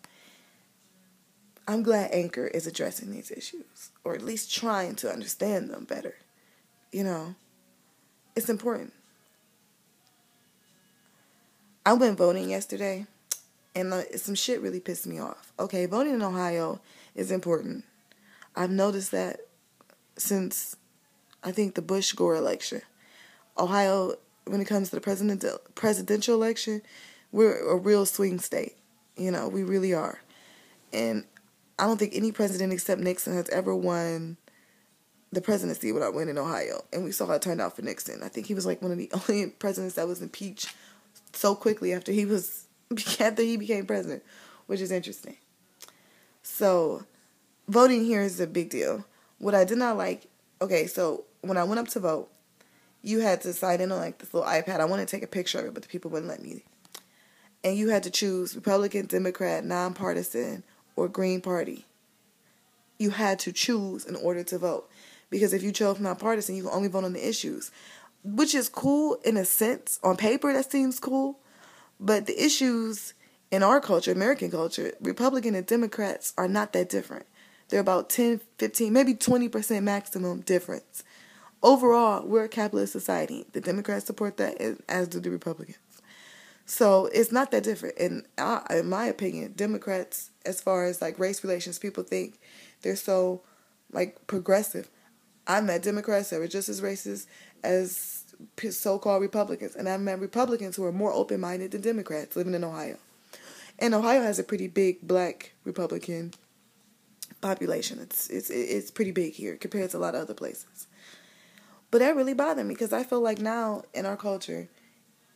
I'm 1.69 1.83
glad 1.83 2.11
anchor 2.13 2.49
is 2.49 2.67
addressing 2.67 3.11
these 3.11 3.31
issues 3.31 3.91
or 4.05 4.15
at 4.15 4.23
least 4.23 4.53
trying 4.53 4.97
to 4.97 5.11
understand 5.11 5.71
them 5.71 5.85
better 5.85 6.17
you 6.93 7.05
know? 7.05 7.35
It's 8.37 8.49
important. 8.49 8.93
I 11.85 11.93
went 11.95 12.19
voting 12.19 12.51
yesterday 12.51 13.07
and 13.75 14.05
some 14.17 14.35
shit 14.35 14.61
really 14.61 14.81
pissed 14.81 15.07
me 15.07 15.19
off 15.19 15.53
okay 15.59 15.87
voting 15.87 16.15
in 16.15 16.23
ohio 16.23 16.81
is 17.15 17.31
important 17.31 17.85
i've 18.57 18.71
noticed 18.71 19.11
that 19.11 19.41
since 20.17 20.77
I 21.43 21.53
think 21.53 21.75
the 21.75 21.83
Bush 21.83 22.13
Gore 22.13 22.37
election. 22.37 22.83
Ohio, 23.59 24.15
when 24.47 24.61
it 24.61 24.67
comes 24.67 24.91
to 24.91 24.97
the 24.97 25.01
president 25.01 25.45
presidential 25.75 26.35
election, 26.35 26.83
we're 27.33 27.71
a 27.71 27.77
real 27.77 28.07
swing 28.07 28.39
state. 28.39 28.77
You 29.17 29.31
know, 29.31 29.49
we 29.49 29.63
really 29.63 29.95
are. 29.95 30.21
And 30.93 31.25
I 31.79 31.87
don't 31.87 31.99
think 31.99 32.15
any 32.15 32.33
president 32.33 32.73
except 32.73 33.01
Nixon 33.01 33.35
has 33.35 33.49
ever 33.51 33.75
won 33.75 34.37
the 35.33 35.41
presidency 35.41 35.93
without 35.93 36.15
winning 36.15 36.39
Ohio. 36.39 36.85
And 36.93 37.05
we 37.05 37.13
saw 37.13 37.27
how 37.27 37.35
it 37.35 37.43
turned 37.43 37.61
out 37.61 37.77
for 37.77 37.83
Nixon. 37.83 38.23
I 38.23 38.29
think 38.29 38.47
he 38.47 38.55
was 38.55 38.67
like 38.67 38.83
one 38.83 38.93
of 38.93 38.99
the 38.99 39.11
only 39.29 39.47
presidents 39.47 39.95
that 39.95 40.09
was 40.09 40.23
impeached 40.23 40.75
so 41.33 41.55
quickly 41.55 41.93
after 41.93 42.13
he 42.13 42.25
was 42.25 42.67
after 43.21 43.43
he 43.43 43.57
became 43.57 43.87
president, 43.87 44.23
which 44.67 44.81
is 44.81 44.91
interesting. 44.91 45.37
So, 46.43 47.05
voting 47.69 48.05
here 48.05 48.23
is 48.23 48.41
a 48.41 48.47
big 48.47 48.71
deal. 48.71 49.05
What 49.39 49.55
I 49.55 49.65
did 49.65 49.79
not 49.79 49.97
like, 49.97 50.27
okay, 50.61 50.87
so 50.87 51.25
when 51.43 51.57
I 51.57 51.65
went 51.65 51.81
up 51.81 51.89
to 51.89 52.01
vote, 52.01 52.31
you 53.03 53.21
had 53.21 53.41
to 53.43 53.53
sign 53.53 53.81
in 53.81 53.93
on 53.93 53.99
like 53.99 54.19
this 54.19 54.35
little 54.35 54.49
iPad. 54.49 54.81
I 54.81 54.85
wanted 54.85 55.09
to 55.09 55.11
take 55.11 55.23
a 55.23 55.29
picture 55.29 55.59
of 55.59 55.67
it, 55.67 55.75
but 55.75 55.83
the 55.83 55.89
people 55.89 56.11
wouldn't 56.11 56.29
let 56.29 56.43
me. 56.43 56.65
And 57.63 57.77
you 57.77 57.89
had 57.89 58.03
to 58.03 58.11
choose 58.11 58.55
Republican, 58.55 59.07
Democrat, 59.07 59.65
nonpartisan, 59.65 60.65
or 60.97 61.09
Green 61.09 61.41
Party. 61.41 61.87
You 62.99 63.11
had 63.11 63.39
to 63.41 63.53
choose 63.53 64.05
in 64.05 64.17
order 64.17 64.43
to 64.45 64.59
vote. 64.59 64.91
Because 65.31 65.53
if 65.53 65.63
you 65.63 65.71
chose 65.73 66.01
nonpartisan, 66.01 66.57
you 66.57 66.65
can 66.65 66.73
only 66.73 66.89
vote 66.89 67.05
on 67.05 67.13
the 67.13 67.27
issues. 67.27 67.71
Which 68.25 68.55
is 68.55 68.69
cool 68.69 69.19
in 69.25 69.37
a 69.37 69.45
sense. 69.45 69.99
On 70.03 70.17
paper, 70.17 70.53
that 70.53 70.71
seems 70.71 70.99
cool. 70.99 71.39
But 72.01 72.27
the 72.27 72.43
issues 72.43 73.15
in 73.51 73.63
our 73.63 73.81
culture, 73.81 74.11
American 74.11 74.51
culture, 74.51 74.93
Republican 75.01 75.55
and 75.55 75.67
Democrats 75.67 76.33
are 76.39 76.49
not 76.49 76.73
that 76.73 76.89
different. 76.89 77.27
They're 77.69 77.81
about 77.81 78.11
10, 78.11 78.41
15, 78.59 78.93
maybe 78.93 79.15
20% 79.15 79.83
maximum 79.83 80.41
difference 80.41 81.05
overall, 81.63 82.27
we're 82.27 82.45
a 82.45 82.49
capitalist 82.49 82.93
society. 82.93 83.47
The 83.53 83.61
Democrats 83.61 84.07
support 84.07 84.37
that, 84.39 84.61
as 84.89 85.09
do 85.09 85.21
the 85.21 85.31
Republicans. 85.31 85.79
So 86.67 87.07
it's 87.07 87.33
not 87.33 87.51
that 87.51 87.65
different. 87.65 87.99
And 87.99 88.25
in 88.71 88.89
my 88.89 89.07
opinion, 89.07 89.55
Democrats, 89.57 90.31
as 90.47 90.61
far 90.61 90.85
as 90.85 91.03
like 91.03 91.19
race 91.19 91.43
relations, 91.43 91.79
people 91.79 92.05
think 92.05 92.39
they're 92.83 92.97
so 92.97 93.43
like 93.93 94.27
progressive. 94.27 94.89
I 95.47 95.61
met 95.61 95.83
Democrats 95.83 96.31
that 96.31 96.39
were 96.39 96.47
just 96.47 96.69
as 96.69 96.81
racist 96.81 97.27
as 97.65 98.20
so-called 98.71 99.23
Republicans, 99.23 99.77
and 99.77 99.89
I 99.89 99.97
met 99.97 100.21
Republicans 100.21 100.77
who 100.77 100.85
are 100.85 100.93
more 100.93 101.13
open-minded 101.13 101.71
than 101.73 101.81
Democrats 101.81 102.37
living 102.37 102.55
in 102.55 102.65
Ohio. 102.65 102.97
And 103.79 103.95
Ohio 103.95 104.23
has 104.23 104.39
a 104.39 104.45
pretty 104.45 104.69
big 104.69 105.01
black 105.03 105.53
Republican 105.65 106.35
population. 107.41 107.99
It's 107.99 108.29
it's 108.29 108.51
it's 108.51 108.91
pretty 108.91 109.13
big 109.13 109.33
here 109.33 109.57
compared 109.57 109.91
to 109.91 109.97
a 109.97 110.01
lot 110.01 110.15
of 110.15 110.23
other 110.23 110.35
places. 110.35 110.87
But 111.91 111.99
that 111.99 112.15
really 112.15 112.35
bothered 112.35 112.67
me 112.67 112.75
because 112.75 112.93
I 112.93 113.03
feel 113.03 113.21
like 113.21 113.41
now 113.41 113.83
in 113.95 114.07
our 114.07 114.17
culture, 114.17 114.69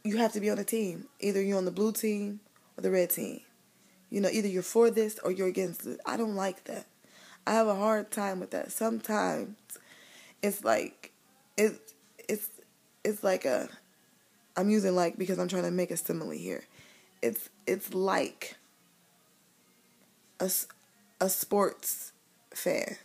you 0.04 0.18
have 0.18 0.32
to 0.34 0.40
be 0.40 0.50
on 0.50 0.58
a 0.58 0.64
team. 0.64 1.08
Either 1.20 1.42
you're 1.42 1.58
on 1.58 1.64
the 1.64 1.70
blue 1.70 1.92
team 1.92 2.40
or 2.76 2.82
the 2.82 2.90
red 2.90 3.10
team. 3.10 3.40
You 4.10 4.20
know, 4.20 4.28
either 4.30 4.48
you're 4.48 4.62
for 4.62 4.90
this 4.90 5.18
or 5.20 5.32
you're 5.32 5.48
against 5.48 5.86
it. 5.86 5.98
I 6.06 6.16
don't 6.16 6.36
like 6.36 6.64
that. 6.64 6.86
I 7.46 7.54
have 7.54 7.66
a 7.66 7.74
hard 7.74 8.10
time 8.10 8.40
with 8.40 8.50
that. 8.52 8.70
Sometimes 8.70 9.56
it's 10.42 10.62
like 10.62 11.12
it's 11.56 11.94
it's 13.04 13.22
like 13.22 13.44
a 13.44 13.68
I'm 14.56 14.70
using 14.70 14.94
like 14.94 15.18
because 15.18 15.38
I'm 15.38 15.48
trying 15.48 15.64
to 15.64 15.70
make 15.70 15.90
a 15.90 15.96
simile 15.96 16.30
here. 16.30 16.64
It's 17.22 17.48
it's 17.66 17.94
like 17.94 18.56
a 20.40 20.50
a 21.20 21.28
sports 21.28 22.12
fan 22.52 22.96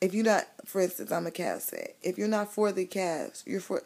if 0.00 0.14
you're 0.14 0.24
not, 0.24 0.46
for 0.64 0.80
instance, 0.80 1.10
I'm 1.10 1.26
a 1.26 1.30
Cavs 1.30 1.70
fan. 1.70 1.88
If 2.02 2.18
you're 2.18 2.28
not 2.28 2.52
for 2.52 2.72
the 2.72 2.86
Cavs, 2.86 3.42
you're 3.46 3.60
for. 3.60 3.82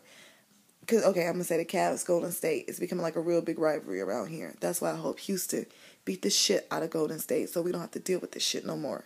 Cause 0.87 1.05
okay, 1.05 1.27
I'm 1.27 1.35
gonna 1.35 1.45
say 1.45 1.59
the 1.59 1.65
Cavs, 1.65 2.05
Golden 2.05 2.33
State 2.33 2.65
is 2.69 2.81
becoming 2.81 3.03
like 3.03 3.15
a 3.15 3.21
real 3.21 3.43
big 3.43 3.59
rivalry 3.59 4.01
around 4.01 4.29
here. 4.29 4.57
That's 4.61 4.81
why 4.81 4.91
I 4.91 4.97
hope 4.97 5.21
Houston 5.21 5.67
beat 6.05 6.23
the 6.23 6.31
shit 6.31 6.67
out 6.71 6.83
of 6.83 6.91
Golden 6.91 7.21
State, 7.21 7.51
so 7.51 7.63
we 7.63 7.71
don't 7.71 7.81
have 7.81 7.93
to 7.93 8.01
deal 8.01 8.19
with 8.19 8.33
this 8.33 8.43
shit 8.43 8.67
no 8.67 8.77
more. 8.77 9.05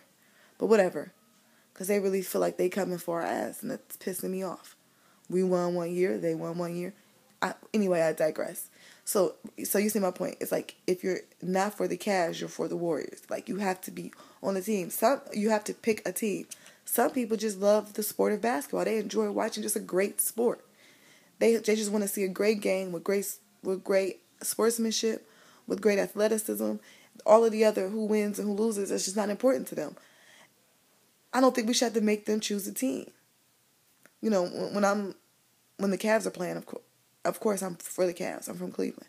But 0.57 0.65
whatever, 0.65 1.11
cause 1.75 1.87
they 1.87 1.99
really 1.99 2.23
feel 2.23 2.41
like 2.41 2.57
they 2.57 2.69
coming 2.69 2.97
for 2.97 3.21
our 3.21 3.27
ass, 3.27 3.61
and 3.61 3.71
it's 3.71 3.97
pissing 3.97 4.31
me 4.31 4.41
off. 4.41 4.74
We 5.29 5.43
won 5.43 5.75
one 5.75 5.91
year, 5.93 6.17
they 6.17 6.35
won 6.35 6.57
one 6.57 6.75
year. 6.75 6.93
I, 7.41 7.53
anyway, 7.73 8.01
I 8.01 8.13
digress. 8.13 8.69
So, 9.03 9.35
so 9.63 9.77
you 9.77 9.89
see 9.89 9.99
my 9.99 10.11
point. 10.11 10.37
It's 10.39 10.51
like 10.51 10.75
if 10.87 11.03
you're 11.03 11.19
not 11.41 11.75
for 11.75 11.87
the 11.87 11.97
Cavs, 11.97 12.39
you're 12.39 12.49
for 12.49 12.67
the 12.67 12.75
Warriors. 12.75 13.21
Like 13.29 13.47
you 13.47 13.57
have 13.57 13.79
to 13.81 13.91
be 13.91 14.11
on 14.41 14.55
the 14.55 14.61
team. 14.61 14.89
Some 14.89 15.21
you 15.33 15.49
have 15.51 15.63
to 15.65 15.73
pick 15.73 16.07
a 16.07 16.11
team. 16.11 16.47
Some 16.85 17.11
people 17.11 17.37
just 17.37 17.59
love 17.59 17.93
the 17.93 18.03
sport 18.03 18.33
of 18.33 18.41
basketball. 18.41 18.85
They 18.85 18.97
enjoy 18.97 19.29
watching 19.31 19.63
just 19.63 19.75
a 19.75 19.79
great 19.79 20.21
sport. 20.21 20.65
They 21.39 21.55
they 21.57 21.75
just 21.75 21.91
want 21.91 22.03
to 22.03 22.07
see 22.07 22.23
a 22.23 22.29
great 22.29 22.61
game 22.61 22.91
with 22.91 23.03
great 23.03 23.27
with 23.63 23.83
great 23.83 24.21
sportsmanship, 24.41 25.27
with 25.67 25.81
great 25.81 25.99
athleticism. 25.99 26.75
all 27.25 27.45
of 27.45 27.51
the 27.51 27.63
other 27.63 27.89
who 27.89 28.05
wins 28.05 28.39
and 28.39 28.47
who 28.47 28.55
loses, 28.55 28.91
it's 28.91 29.05
just 29.05 29.17
not 29.17 29.29
important 29.29 29.67
to 29.67 29.75
them. 29.75 29.95
I 31.33 31.41
don't 31.41 31.53
think 31.53 31.67
we 31.67 31.73
should 31.73 31.85
have 31.85 31.93
to 31.93 32.01
make 32.01 32.25
them 32.25 32.39
choose 32.39 32.67
a 32.67 32.73
team. 32.73 33.11
You 34.25 34.31
know, 34.31 34.47
when 34.47 34.83
I'm 34.83 35.13
when 35.77 35.91
the 35.91 35.99
Cavs 35.99 36.25
are 36.25 36.31
playing, 36.31 36.57
of 36.57 36.65
course, 36.65 36.81
of 37.25 37.39
course, 37.39 37.61
I'm 37.61 37.75
for 37.75 38.07
the 38.07 38.13
Cavs. 38.13 38.49
I'm 38.49 38.57
from 38.57 38.71
Cleveland. 38.71 39.07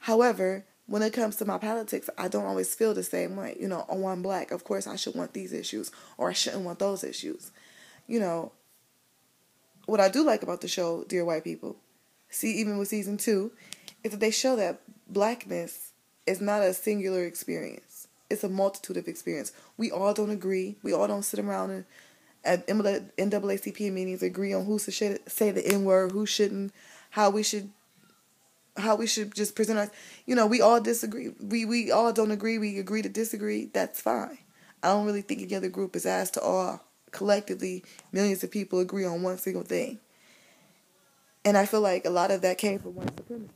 However, 0.00 0.64
when 0.86 1.02
it 1.02 1.12
comes 1.12 1.36
to 1.36 1.44
my 1.44 1.56
politics, 1.56 2.10
I 2.18 2.26
don't 2.26 2.44
always 2.44 2.74
feel 2.74 2.94
the 2.94 3.04
same 3.04 3.36
way. 3.36 3.56
You 3.60 3.68
know, 3.68 3.86
oh, 3.88 4.08
I'm 4.08 4.22
black. 4.22 4.50
Of 4.50 4.64
course, 4.64 4.88
I 4.88 4.96
should 4.96 5.14
want 5.14 5.34
these 5.34 5.52
issues, 5.52 5.92
or 6.18 6.30
I 6.30 6.32
shouldn't 6.32 6.64
want 6.64 6.80
those 6.80 7.04
issues. 7.04 7.52
You 8.08 8.18
know, 8.18 8.50
what 9.86 10.00
I 10.00 10.08
do 10.08 10.24
like 10.24 10.42
about 10.42 10.62
the 10.62 10.66
show, 10.66 11.04
Dear 11.04 11.24
White 11.24 11.44
People, 11.44 11.76
see, 12.28 12.58
even 12.58 12.76
with 12.76 12.88
season 12.88 13.16
two, 13.16 13.52
is 14.02 14.10
that 14.10 14.18
they 14.18 14.32
show 14.32 14.56
that 14.56 14.80
blackness 15.06 15.92
is 16.26 16.40
not 16.40 16.60
a 16.60 16.74
singular 16.74 17.24
experience. 17.24 18.08
It's 18.28 18.42
a 18.42 18.48
multitude 18.48 18.96
of 18.96 19.06
experience. 19.06 19.52
We 19.76 19.92
all 19.92 20.12
don't 20.12 20.30
agree. 20.30 20.74
We 20.82 20.92
all 20.92 21.06
don't 21.06 21.22
sit 21.22 21.38
around 21.38 21.70
and 21.70 21.84
at 22.44 22.66
NAACP 22.66 23.92
meetings 23.92 24.22
agree 24.22 24.52
on 24.52 24.64
who 24.64 24.78
should 24.78 25.20
say 25.30 25.50
the 25.50 25.66
N 25.66 25.84
word, 25.84 26.12
who 26.12 26.26
shouldn't, 26.26 26.72
how 27.10 27.30
we 27.30 27.42
should 27.42 27.70
how 28.76 28.96
we 28.96 29.06
should 29.06 29.32
just 29.34 29.54
present 29.54 29.78
our 29.78 29.88
you 30.26 30.34
know 30.34 30.46
we 30.46 30.60
all 30.60 30.80
disagree. 30.80 31.30
We 31.40 31.64
we 31.64 31.90
all 31.90 32.12
don't 32.12 32.30
agree. 32.30 32.58
We 32.58 32.78
agree 32.78 33.02
to 33.02 33.08
disagree. 33.08 33.66
That's 33.72 34.00
fine. 34.00 34.38
I 34.82 34.88
don't 34.88 35.06
really 35.06 35.22
think 35.22 35.42
any 35.42 35.54
other 35.54 35.68
group 35.68 35.96
is 35.96 36.06
asked 36.06 36.34
to 36.34 36.42
all 36.42 36.84
collectively 37.10 37.84
millions 38.12 38.42
of 38.44 38.50
people 38.50 38.80
agree 38.80 39.04
on 39.04 39.22
one 39.22 39.38
single 39.38 39.62
thing. 39.62 39.98
And 41.44 41.56
i 41.56 41.66
feel 41.66 41.80
like 41.80 42.04
a 42.04 42.10
lot 42.10 42.30
of 42.30 42.42
that 42.42 42.58
came 42.58 42.78
from 42.78 42.94
white 42.94 43.16
supremacy. 43.16 43.50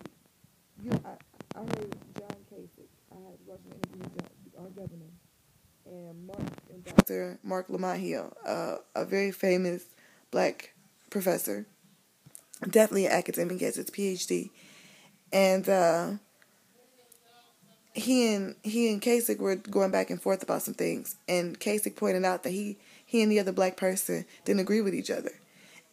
You 0.83 0.91
know, 0.91 1.01
I, 1.05 1.59
I 1.59 1.61
heard 1.61 1.97
john 2.17 2.37
kasich. 2.51 2.89
I 3.11 3.17
had 3.17 3.39
watched 3.47 3.67
an 3.67 3.73
interview 3.73 4.11
with 4.15 4.59
our 4.59 4.69
governor 4.69 5.11
and 5.91 6.27
mark 6.27 6.41
and 6.71 6.85
dr 6.85 7.39
marc 7.43 7.69
lamont 7.69 8.01
hill 8.01 8.33
uh, 8.47 8.77
a 8.95 9.05
very 9.05 9.31
famous 9.31 9.85
black 10.31 10.73
professor 11.11 11.67
definitely 12.63 13.07
an 13.07 13.13
academic 13.13 13.59
gets 13.59 13.77
his 13.77 13.91
phd 13.91 14.51
and 15.33 15.69
uh, 15.69 16.13
he 17.99 18.35
and 18.35 18.55
he 18.63 18.93
and 18.93 19.03
Kasich 19.03 19.39
were 19.39 19.57
going 19.57 19.91
back 19.91 20.11
and 20.11 20.21
forth 20.21 20.43
about 20.43 20.63
some 20.63 20.75
things, 20.75 21.17
and 21.29 21.59
Kasich 21.59 21.97
pointed 21.97 22.25
out 22.25 22.43
that 22.43 22.51
he 22.51 22.79
he 23.05 23.23
and 23.23 23.31
the 23.31 23.41
other 23.41 23.53
black 23.53 23.77
person 23.77 24.25
didn't 24.45 24.61
agree 24.61 24.81
with 24.81 24.95
each 24.95 25.11
other, 25.11 25.33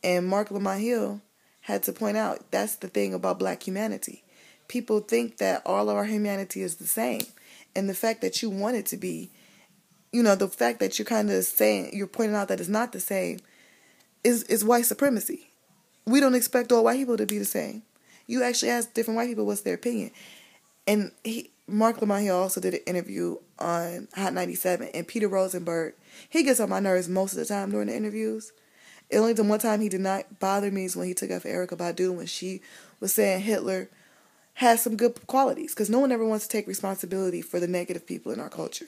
and 0.03 0.27
Marc 0.27 0.51
Lamont 0.51 0.81
Hill 0.81 1.21
had 1.61 1.83
to 1.83 1.93
point 1.93 2.17
out 2.17 2.51
that's 2.51 2.75
the 2.75 2.87
thing 2.87 3.13
about 3.13 3.39
black 3.39 3.63
humanity. 3.63 4.23
People 4.67 4.99
think 4.99 5.37
that 5.37 5.61
all 5.65 5.89
of 5.89 5.95
our 5.95 6.05
humanity 6.05 6.61
is 6.61 6.75
the 6.75 6.87
same, 6.87 7.21
and 7.75 7.89
the 7.89 7.93
fact 7.93 8.21
that 8.21 8.41
you 8.41 8.49
want 8.49 8.75
it 8.75 8.85
to 8.87 8.97
be, 8.97 9.31
you 10.15 10.23
know, 10.23 10.35
the 10.35 10.47
fact 10.47 10.79
that 10.79 10.97
you're 10.97 11.05
kind 11.05 11.29
of 11.29 11.43
saying 11.43 11.89
you're 11.91 12.07
pointing 12.07 12.37
out 12.37 12.47
that 12.47 12.61
it's 12.61 12.69
not 12.69 12.93
the 12.93 13.01
same, 13.01 13.39
is 14.23 14.43
is 14.43 14.63
white 14.63 14.85
supremacy. 14.85 15.49
We 16.05 16.21
don't 16.21 16.35
expect 16.35 16.71
all 16.71 16.85
white 16.85 16.97
people 16.97 17.17
to 17.17 17.25
be 17.25 17.37
the 17.37 17.43
same. 17.43 17.83
You 18.25 18.41
actually 18.41 18.71
ask 18.71 18.93
different 18.93 19.17
white 19.17 19.27
people 19.27 19.45
what's 19.45 19.61
their 19.61 19.73
opinion. 19.73 20.11
And 20.87 21.11
he, 21.25 21.51
Marc 21.67 21.99
Lamont 21.99 22.23
Hill 22.23 22.37
also 22.37 22.61
did 22.61 22.75
an 22.75 22.79
interview 22.85 23.37
on 23.59 24.07
Hot 24.15 24.33
97, 24.33 24.89
and 24.93 25.05
Peter 25.05 25.27
Rosenberg, 25.27 25.95
he 26.29 26.43
gets 26.43 26.61
on 26.61 26.69
my 26.69 26.79
nerves 26.79 27.09
most 27.09 27.33
of 27.33 27.39
the 27.39 27.45
time 27.45 27.71
during 27.71 27.87
the 27.87 27.95
interviews. 27.95 28.53
The 29.09 29.17
only 29.17 29.33
the 29.33 29.43
one 29.43 29.59
time 29.59 29.81
he 29.81 29.89
did 29.89 30.01
not 30.01 30.39
bother 30.39 30.71
me 30.71 30.85
is 30.85 30.95
when 30.95 31.07
he 31.07 31.13
took 31.13 31.29
for 31.29 31.49
Erykah 31.49 31.77
Badu 31.77 32.15
when 32.15 32.25
she 32.25 32.61
was 33.01 33.13
saying 33.13 33.41
Hitler 33.41 33.89
has 34.55 34.81
some 34.81 34.95
good 34.95 35.27
qualities 35.27 35.73
because 35.73 35.89
no 35.89 35.99
one 35.99 36.13
ever 36.13 36.25
wants 36.25 36.47
to 36.47 36.51
take 36.51 36.67
responsibility 36.67 37.41
for 37.41 37.59
the 37.59 37.67
negative 37.67 38.07
people 38.07 38.31
in 38.31 38.39
our 38.39 38.49
culture. 38.49 38.87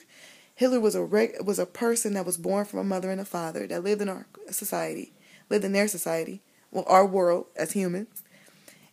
Hitler 0.58 0.80
was 0.80 0.96
a 0.96 1.04
reg- 1.04 1.40
was 1.44 1.60
a 1.60 1.66
person 1.66 2.14
that 2.14 2.26
was 2.26 2.36
born 2.36 2.64
from 2.64 2.80
a 2.80 2.84
mother 2.84 3.12
and 3.12 3.20
a 3.20 3.24
father 3.24 3.68
that 3.68 3.84
lived 3.84 4.02
in 4.02 4.08
our 4.08 4.26
society, 4.50 5.12
lived 5.48 5.64
in 5.64 5.70
their 5.70 5.86
society, 5.86 6.40
well, 6.72 6.84
our 6.88 7.06
world 7.06 7.46
as 7.54 7.74
humans, 7.74 8.24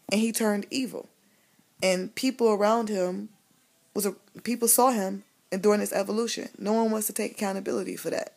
and 0.07 0.21
he 0.21 0.31
turned 0.31 0.67
evil. 0.69 1.09
And 1.81 2.13
people 2.13 2.49
around 2.49 2.89
him 2.89 3.29
was 3.95 4.05
a, 4.05 4.11
people 4.43 4.67
saw 4.67 4.91
him 4.91 5.23
and 5.51 5.59
during 5.63 5.79
his 5.79 5.91
evolution. 5.91 6.49
No 6.59 6.73
one 6.73 6.91
wants 6.91 7.07
to 7.07 7.13
take 7.13 7.31
accountability 7.31 7.95
for 7.95 8.11
that. 8.11 8.33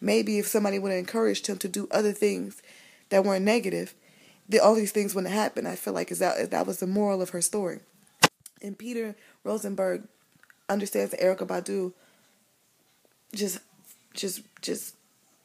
Maybe 0.00 0.38
if 0.38 0.46
somebody 0.46 0.78
would 0.78 0.92
have 0.92 1.00
encouraged 1.00 1.48
him 1.48 1.58
to 1.58 1.68
do 1.68 1.88
other 1.90 2.12
things 2.12 2.62
that 3.08 3.24
weren't 3.24 3.44
negative, 3.44 3.92
the, 4.48 4.60
all 4.60 4.76
these 4.76 4.92
things 4.92 5.16
wouldn't 5.16 5.34
happen. 5.34 5.66
I 5.66 5.74
feel 5.74 5.94
like 5.94 6.12
is 6.12 6.20
that 6.20 6.52
that 6.52 6.66
was 6.68 6.78
the 6.78 6.86
moral 6.86 7.22
of 7.22 7.30
her 7.30 7.42
story. 7.42 7.80
And 8.62 8.78
Peter 8.78 9.16
Rosenberg 9.42 10.04
understands 10.68 11.10
that 11.10 11.20
Erykah 11.20 11.48
Badu 11.48 11.92
just 13.34 13.58
just 14.14 14.42
just 14.60 14.94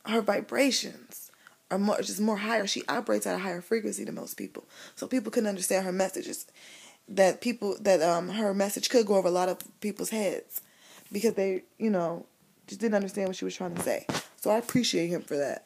her 0.05 0.21
vibrations 0.21 1.31
are 1.71 1.77
more 1.77 1.97
just 1.97 2.19
more 2.21 2.37
higher. 2.37 2.67
She 2.67 2.83
operates 2.87 3.25
at 3.27 3.35
a 3.35 3.39
higher 3.39 3.61
frequency 3.61 4.03
than 4.03 4.15
most 4.15 4.35
people, 4.37 4.65
so 4.95 5.07
people 5.07 5.31
can 5.31 5.47
understand 5.47 5.85
her 5.85 5.91
messages. 5.91 6.45
That 7.09 7.39
people 7.39 7.77
that 7.81 8.01
um 8.01 8.29
her 8.29 8.53
message 8.53 8.89
could 8.89 9.05
go 9.05 9.15
over 9.15 9.27
a 9.27 9.31
lot 9.31 9.49
of 9.49 9.59
people's 9.79 10.09
heads 10.09 10.61
because 11.11 11.33
they 11.35 11.63
you 11.77 11.89
know 11.89 12.25
just 12.67 12.81
didn't 12.81 12.95
understand 12.95 13.29
what 13.29 13.37
she 13.37 13.45
was 13.45 13.55
trying 13.55 13.75
to 13.75 13.81
say. 13.81 14.05
So 14.37 14.51
I 14.51 14.57
appreciate 14.57 15.07
him 15.07 15.21
for 15.21 15.37
that 15.37 15.65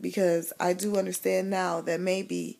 because 0.00 0.52
I 0.58 0.72
do 0.72 0.96
understand 0.96 1.50
now 1.50 1.80
that 1.82 2.00
maybe. 2.00 2.58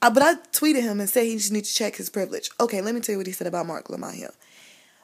Uh, 0.00 0.10
but 0.10 0.22
I 0.22 0.34
tweeted 0.52 0.82
him 0.82 0.98
and 0.98 1.08
said 1.08 1.26
he 1.26 1.36
just 1.36 1.52
needs 1.52 1.68
to 1.72 1.74
check 1.76 1.94
his 1.96 2.10
privilege. 2.10 2.50
Okay, 2.58 2.80
let 2.80 2.94
me 2.94 3.00
tell 3.00 3.12
you 3.12 3.18
what 3.18 3.26
he 3.26 3.32
said 3.32 3.46
about 3.46 3.66
Marc 3.66 3.88
Lamont. 3.88 4.34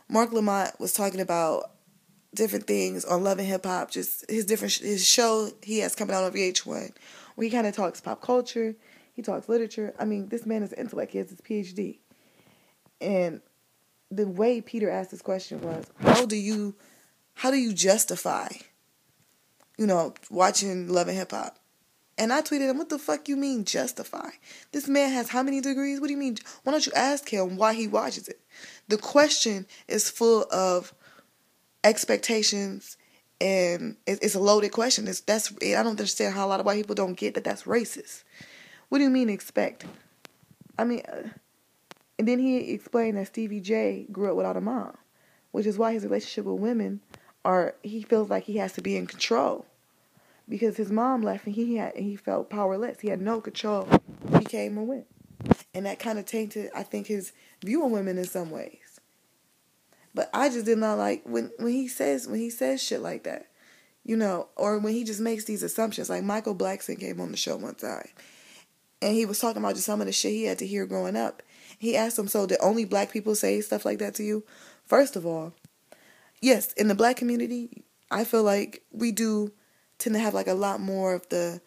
Marc 0.09 0.33
Lamont 0.33 0.79
was 0.81 0.93
talking 0.93 1.21
about 1.21 1.71
different 2.39 2.67
things 2.67 3.05
on 3.05 3.23
Love 3.23 3.39
and 3.39 3.47
Hip 3.47 3.67
Hop. 3.67 3.91
Just 3.91 4.29
his 4.31 4.47
different 4.47 4.73
his 4.73 5.07
show 5.07 5.51
he 5.63 5.81
has 5.81 5.95
coming 5.95 6.15
out 6.15 6.25
on 6.25 6.33
VH1, 6.33 6.93
where 7.35 7.45
he 7.45 7.51
kind 7.51 7.67
of 7.67 7.77
talks 7.77 8.01
pop 8.01 8.23
culture, 8.23 8.75
he 9.13 9.21
talks 9.21 9.49
literature. 9.49 9.93
I 9.99 10.07
mean, 10.07 10.29
this 10.29 10.47
man 10.47 10.63
is 10.63 10.73
an 10.73 10.79
intellect. 10.79 11.13
He 11.13 11.19
has 11.19 11.29
his 11.29 11.41
PhD, 11.43 11.99
and 13.01 13.43
the 14.11 14.27
way 14.27 14.63
Peter 14.63 14.89
asked 14.89 15.11
this 15.11 15.21
question 15.21 15.61
was, 15.61 15.85
how 16.01 16.25
do 16.25 16.37
you, 16.37 16.75
how 17.35 17.51
do 17.51 17.59
you 17.59 17.75
justify, 17.75 18.49
you 19.77 19.87
know, 19.87 20.15
watching 20.31 20.89
Love 20.89 21.09
and 21.09 21.19
Hip 21.19 21.33
Hop? 21.33 21.59
And 22.17 22.33
I 22.33 22.41
tweeted 22.43 22.69
him, 22.69 22.79
what 22.79 22.89
the 22.89 22.99
fuck 22.99 23.29
you 23.29 23.37
mean 23.37 23.65
justify? 23.65 24.31
This 24.73 24.89
man 24.89 25.13
has 25.13 25.29
how 25.29 25.43
many 25.45 25.61
degrees? 25.61 26.01
What 26.01 26.09
do 26.09 26.13
you 26.15 26.19
mean? 26.19 26.37
Why 26.65 26.73
don't 26.73 26.85
you 26.85 26.93
ask 26.97 27.29
him 27.29 27.57
why 27.57 27.75
he 27.75 27.87
watches 27.87 28.27
it? 28.27 28.41
The 28.89 28.97
question 28.97 29.67
is 29.87 30.11
full 30.11 30.47
of 30.51 30.93
expectations 31.89 32.97
and 33.41 33.97
it's 34.07 34.35
a 34.35 34.41
loaded 34.41 34.73
question. 34.73 35.07
It's 35.07 35.21
that's 35.21 35.53
I 35.63 35.83
don't 35.83 35.89
understand 35.89 36.35
how 36.35 36.47
a 36.47 36.49
lot 36.49 36.61
of 36.61 36.67
white 36.67 36.77
people 36.77 36.95
don't 36.95 37.17
get 37.17 37.35
that 37.35 37.45
that's 37.45 37.65
racist. 37.65 38.25
What 38.89 38.99
do 38.99 39.05
you 39.05 39.11
mean 39.11 39.29
expect? 39.29 39.85
I 40.79 40.85
mean, 40.85 41.03
uh, 41.09 41.29
and 42.19 42.27
then 42.27 42.39
he 42.39 42.73
explained 42.73 43.17
that 43.17 43.29
Stevie 43.29 43.61
J 43.61 44.07
grew 44.11 44.31
up 44.31 44.37
without 44.37 44.57
a 44.57 44.61
mom, 44.61 44.97
which 45.53 45.67
is 45.67 45.79
why 45.79 45.93
his 45.93 46.05
relationship 46.05 46.45
with 46.45 46.61
women 46.61 47.01
are 47.45 47.75
he 47.83 48.03
feels 48.03 48.29
like 48.29 48.45
he 48.45 48.57
has 48.57 48.73
to 48.73 48.83
be 48.83 48.97
in 48.97 49.07
control 49.07 49.67
because 50.49 50.77
his 50.77 50.91
mom 50.91 51.23
left 51.23 51.47
and 51.47 51.55
he 51.55 51.77
had 51.77 51.95
and 51.95 52.05
he 52.05 52.17
felt 52.17 52.51
powerless. 52.51 53.01
He 53.01 53.09
had 53.09 53.21
no 53.21 53.41
control. 53.41 53.89
He 54.39 54.45
came 54.45 54.77
and 54.79 54.89
went, 54.89 55.07
and 55.75 55.87
that 55.87 56.01
kind 56.01 56.19
of 56.19 56.25
tainted 56.25 56.71
I 56.75 56.83
think 56.83 57.07
his 57.07 57.33
view 57.65 57.85
on 57.85 57.93
women 57.93 58.19
in 58.19 58.25
some 58.25 58.51
ways. 58.51 58.88
But 60.15 60.31
I 60.33 60.49
just 60.49 60.67
did 60.67 60.79
not 60.79 60.99
like 60.99 61.23
when 61.25 61.51
when 61.59 61.73
he 61.73 61.89
says 61.89 62.27
when 62.27 62.41
he 62.41 62.51
says 62.51 62.83
shit 62.83 63.01
like 63.01 63.25
that, 63.25 63.47
you 64.05 64.17
know, 64.17 64.49
or 64.57 64.79
when 64.79 64.95
he 64.95 65.05
just 65.05 65.21
makes 65.21 65.45
these 65.45 65.63
assumptions. 65.63 66.11
Like 66.11 66.25
Michael 66.25 66.55
Blackson 66.55 66.99
came 66.99 67.21
on 67.21 67.31
the 67.31 67.37
show 67.37 67.57
one 67.57 67.75
time, 67.75 68.09
and 69.03 69.15
he 69.15 69.27
was 69.27 69.39
talking 69.39 69.63
about 69.63 69.75
just 69.75 69.87
some 69.87 70.01
of 70.01 70.07
the 70.07 70.13
shit 70.13 70.33
he 70.33 70.45
had 70.45 70.59
to 70.59 70.67
hear 70.67 70.87
growing 70.87 71.17
up. 71.17 71.43
He 71.79 71.97
asked 71.97 72.19
him, 72.19 72.29
"So 72.29 72.47
did 72.47 72.59
only 72.61 72.85
black 72.85 73.13
people 73.13 73.35
say 73.35 73.61
stuff 73.61 73.85
like 73.85 73.99
that 73.99 74.15
to 74.17 74.23
you?" 74.23 74.45
First 74.87 75.17
of 75.17 75.27
all, 75.27 75.53
yes, 76.41 76.73
in 76.73 76.89
the 76.89 76.95
black 76.95 77.17
community, 77.17 77.85
I 78.11 78.25
feel 78.25 78.43
like 78.43 78.83
we 78.91 79.13
do 79.13 79.53
tend 79.99 80.15
to 80.15 80.21
have 80.21 80.35
like 80.35 80.49
a 80.49 80.55
lot 80.55 80.81
more 80.81 81.15
of 81.15 81.29
the 81.29 81.61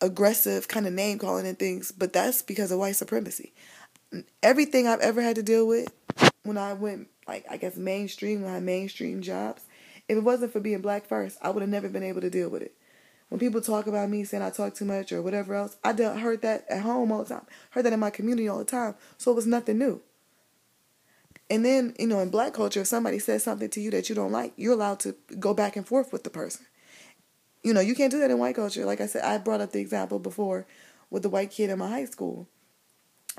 aggressive 0.00 0.66
kind 0.66 0.86
of 0.86 0.92
name 0.92 1.18
calling 1.18 1.46
and 1.46 1.58
things, 1.58 1.92
but 1.92 2.12
that's 2.12 2.42
because 2.42 2.72
of 2.72 2.78
white 2.78 2.96
supremacy. 2.96 3.52
Everything 4.42 4.86
I've 4.86 5.00
ever 5.00 5.22
had 5.22 5.36
to 5.36 5.42
deal 5.42 5.66
with 5.66 5.88
when 6.44 6.58
I 6.58 6.72
went 6.72 7.08
like 7.26 7.44
I 7.50 7.56
guess 7.56 7.76
mainstream 7.76 8.42
when 8.42 8.50
I 8.50 8.54
had 8.54 8.62
mainstream 8.62 9.22
jobs. 9.22 9.62
If 10.08 10.18
it 10.18 10.24
wasn't 10.24 10.52
for 10.52 10.60
being 10.60 10.80
black 10.80 11.06
first, 11.06 11.38
I 11.40 11.50
would 11.50 11.62
have 11.62 11.70
never 11.70 11.88
been 11.88 12.02
able 12.02 12.20
to 12.20 12.30
deal 12.30 12.48
with 12.48 12.62
it. 12.62 12.74
When 13.28 13.38
people 13.38 13.60
talk 13.60 13.86
about 13.86 14.10
me 14.10 14.24
saying 14.24 14.42
I 14.42 14.50
talk 14.50 14.74
too 14.74 14.84
much 14.84 15.10
or 15.10 15.22
whatever 15.22 15.54
else, 15.54 15.76
I 15.82 15.92
dealt, 15.92 16.18
heard 16.18 16.42
that 16.42 16.66
at 16.68 16.82
home 16.82 17.10
all 17.10 17.22
the 17.22 17.34
time, 17.34 17.46
heard 17.70 17.86
that 17.86 17.92
in 17.92 18.00
my 18.00 18.10
community 18.10 18.46
all 18.48 18.58
the 18.58 18.64
time, 18.64 18.94
so 19.16 19.30
it 19.30 19.36
was 19.36 19.46
nothing 19.46 19.78
new. 19.78 20.02
And 21.48 21.64
then, 21.64 21.94
you 21.98 22.06
know, 22.06 22.20
in 22.20 22.30
black 22.30 22.52
culture, 22.52 22.80
if 22.80 22.88
somebody 22.88 23.18
says 23.18 23.42
something 23.42 23.70
to 23.70 23.80
you 23.80 23.90
that 23.92 24.08
you 24.08 24.14
don't 24.14 24.32
like, 24.32 24.52
you're 24.56 24.74
allowed 24.74 25.00
to 25.00 25.14
go 25.38 25.54
back 25.54 25.76
and 25.76 25.86
forth 25.86 26.12
with 26.12 26.24
the 26.24 26.30
person. 26.30 26.66
You 27.62 27.72
know, 27.72 27.80
you 27.80 27.94
can't 27.94 28.10
do 28.10 28.18
that 28.20 28.30
in 28.30 28.38
white 28.38 28.56
culture. 28.56 28.84
Like 28.84 29.00
I 29.00 29.06
said, 29.06 29.22
I 29.22 29.38
brought 29.38 29.60
up 29.60 29.72
the 29.72 29.80
example 29.80 30.18
before 30.18 30.66
with 31.08 31.22
the 31.22 31.30
white 31.30 31.50
kid 31.50 31.70
in 31.70 31.78
my 31.78 31.88
high 31.88 32.06
school 32.06 32.48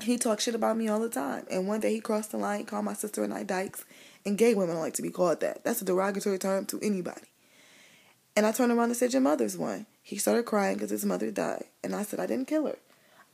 he 0.02 0.18
talked 0.18 0.42
shit 0.42 0.54
about 0.54 0.76
me 0.76 0.88
all 0.88 1.00
the 1.00 1.08
time. 1.08 1.46
And 1.50 1.68
one 1.68 1.80
day 1.80 1.92
he 1.92 2.00
crossed 2.00 2.32
the 2.32 2.36
line, 2.36 2.64
called 2.64 2.84
my 2.84 2.94
sister 2.94 3.22
and 3.22 3.32
I 3.32 3.44
dykes, 3.44 3.84
And 4.26 4.38
gay 4.38 4.54
women 4.54 4.78
like 4.78 4.94
to 4.94 5.02
be 5.02 5.10
called 5.10 5.40
that. 5.40 5.64
That's 5.64 5.82
a 5.82 5.84
derogatory 5.84 6.38
term 6.38 6.66
to 6.66 6.80
anybody. 6.82 7.28
And 8.36 8.44
I 8.44 8.52
turned 8.52 8.72
around 8.72 8.86
and 8.86 8.96
said, 8.96 9.12
Your 9.12 9.22
mother's 9.22 9.56
one. 9.56 9.86
He 10.02 10.16
started 10.16 10.44
crying 10.44 10.74
because 10.74 10.90
his 10.90 11.04
mother 11.04 11.30
died. 11.30 11.64
And 11.82 11.94
I 11.94 12.02
said, 12.02 12.20
I 12.20 12.26
didn't 12.26 12.48
kill 12.48 12.66
her. 12.66 12.78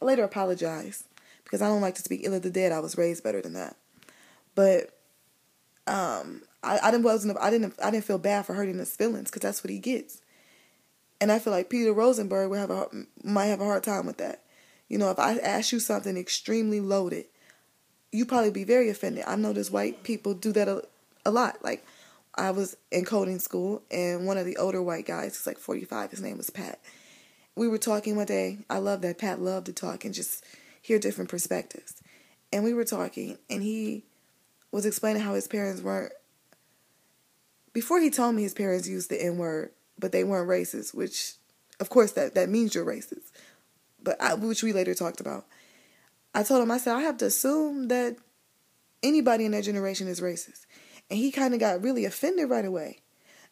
I 0.01 0.05
later 0.05 0.23
apologized 0.23 1.05
because 1.45 1.63
I 1.63 1.69
don't 1.69 1.81
like 1.81 1.97
to 1.97 2.03
speak 2.03 2.21
ill 2.23 2.35
of 2.35 2.43
the 2.43 2.51
dead. 2.51 2.73
I 2.73 2.81
was 2.81 2.99
raised 2.99 3.25
better 3.25 3.41
than 3.41 3.55
that. 3.55 3.77
But 4.55 4.91
um, 5.87 6.43
I, 6.63 6.79
I 6.83 6.91
didn't 6.91 7.05
wasn't 7.05 7.39
I 7.41 7.51
didn't 7.51 7.75
I 7.83 7.91
didn't 7.91 8.05
feel 8.05 8.19
bad 8.19 8.47
for 8.47 8.55
hurting 8.55 8.79
his 8.79 8.95
feelings 8.95 9.31
because 9.31 9.43
that's 9.43 9.65
what 9.65 9.71
he 9.71 9.79
gets. 9.79 10.21
And 11.21 11.33
I 11.33 11.39
feel 11.39 11.53
like 11.53 11.71
Peter 11.71 11.93
Rosenberg 11.93 12.51
would 12.51 12.59
have 12.59 12.71
a 12.71 12.87
might 13.23 13.47
have 13.47 13.61
a 13.61 13.65
hard 13.65 13.83
time 13.83 14.07
with 14.07 14.19
that. 14.19 14.43
You 14.91 14.99
know, 14.99 15.11
if 15.11 15.19
I 15.19 15.37
ask 15.39 15.73
you 15.73 15.79
something 15.79 16.17
extremely 16.17 16.81
loaded, 16.81 17.27
you 18.11 18.27
probably 18.27 18.51
be 18.51 18.65
very 18.65 18.91
offended. 18.91 19.25
I 19.27 19.37
know 19.37 19.53
there's 19.53 19.71
white 19.71 20.03
people 20.03 20.35
do 20.35 20.53
that 20.53 20.67
a, 20.69 20.83
a 21.25 21.31
lot. 21.31 21.63
Like 21.63 21.87
I 22.35 22.51
was 22.51 22.77
in 22.91 23.05
coding 23.05 23.39
school, 23.39 23.83
and 23.91 24.27
one 24.27 24.37
of 24.37 24.47
the 24.47 24.57
older 24.57 24.83
white 24.83 25.07
guys, 25.07 25.37
he's 25.37 25.47
like 25.47 25.59
45, 25.59 26.11
his 26.11 26.21
name 26.21 26.37
was 26.37 26.51
Pat. 26.51 26.81
We 27.55 27.69
were 27.69 27.79
talking 27.79 28.17
one 28.17 28.27
day. 28.27 28.59
I 28.69 28.79
love 28.79 29.01
that 29.03 29.19
Pat 29.19 29.41
loved 29.41 29.67
to 29.67 29.73
talk 29.73 30.05
and 30.05 30.13
just 30.13 30.45
hear 30.83 30.99
different 30.99 31.31
perspectives. 31.31 31.95
And 32.53 32.65
we 32.65 32.75
were 32.75 32.85
talking, 32.85 33.39
and 33.49 33.63
he 33.63 34.05
was 34.73 34.87
explaining 34.87 35.23
how 35.23 35.35
his 35.35 35.47
parents 35.47 35.83
weren't. 35.83 36.13
Before 37.73 38.01
he 38.01 38.11
told 38.11 38.35
me 38.35 38.43
his 38.43 38.55
parents 38.55 38.89
used 38.89 39.09
the 39.09 39.25
N 39.25 39.39
word, 39.39 39.71
but 39.99 40.11
they 40.11 40.25
weren't 40.25 40.49
racist, 40.49 40.95
which, 40.95 41.35
of 41.79 41.91
course, 41.91 42.11
that, 42.13 42.35
that 42.35 42.49
means 42.49 42.75
you're 42.75 42.85
racist, 42.85 43.31
but 44.03 44.21
I, 44.21 44.35
which 44.35 44.63
we 44.63 44.73
later 44.73 44.95
talked 44.95 45.21
about. 45.21 45.47
I 46.35 46.43
told 46.43 46.63
him, 46.63 46.71
I 46.71 46.79
said, 46.79 46.95
I 46.95 47.01
have 47.01 47.19
to 47.19 47.27
assume 47.27 47.89
that 47.89 48.17
anybody 49.03 49.45
in 49.45 49.53
that 49.53 49.65
generation 49.65 50.07
is 50.09 50.21
racist. 50.21 50.67
And 51.11 51.19
he 51.19 51.33
kind 51.33 51.55
of 51.55 51.61
got 51.61 51.83
really 51.83 52.05
offended 52.05 52.49
right 52.49 52.65
away 52.65 53.01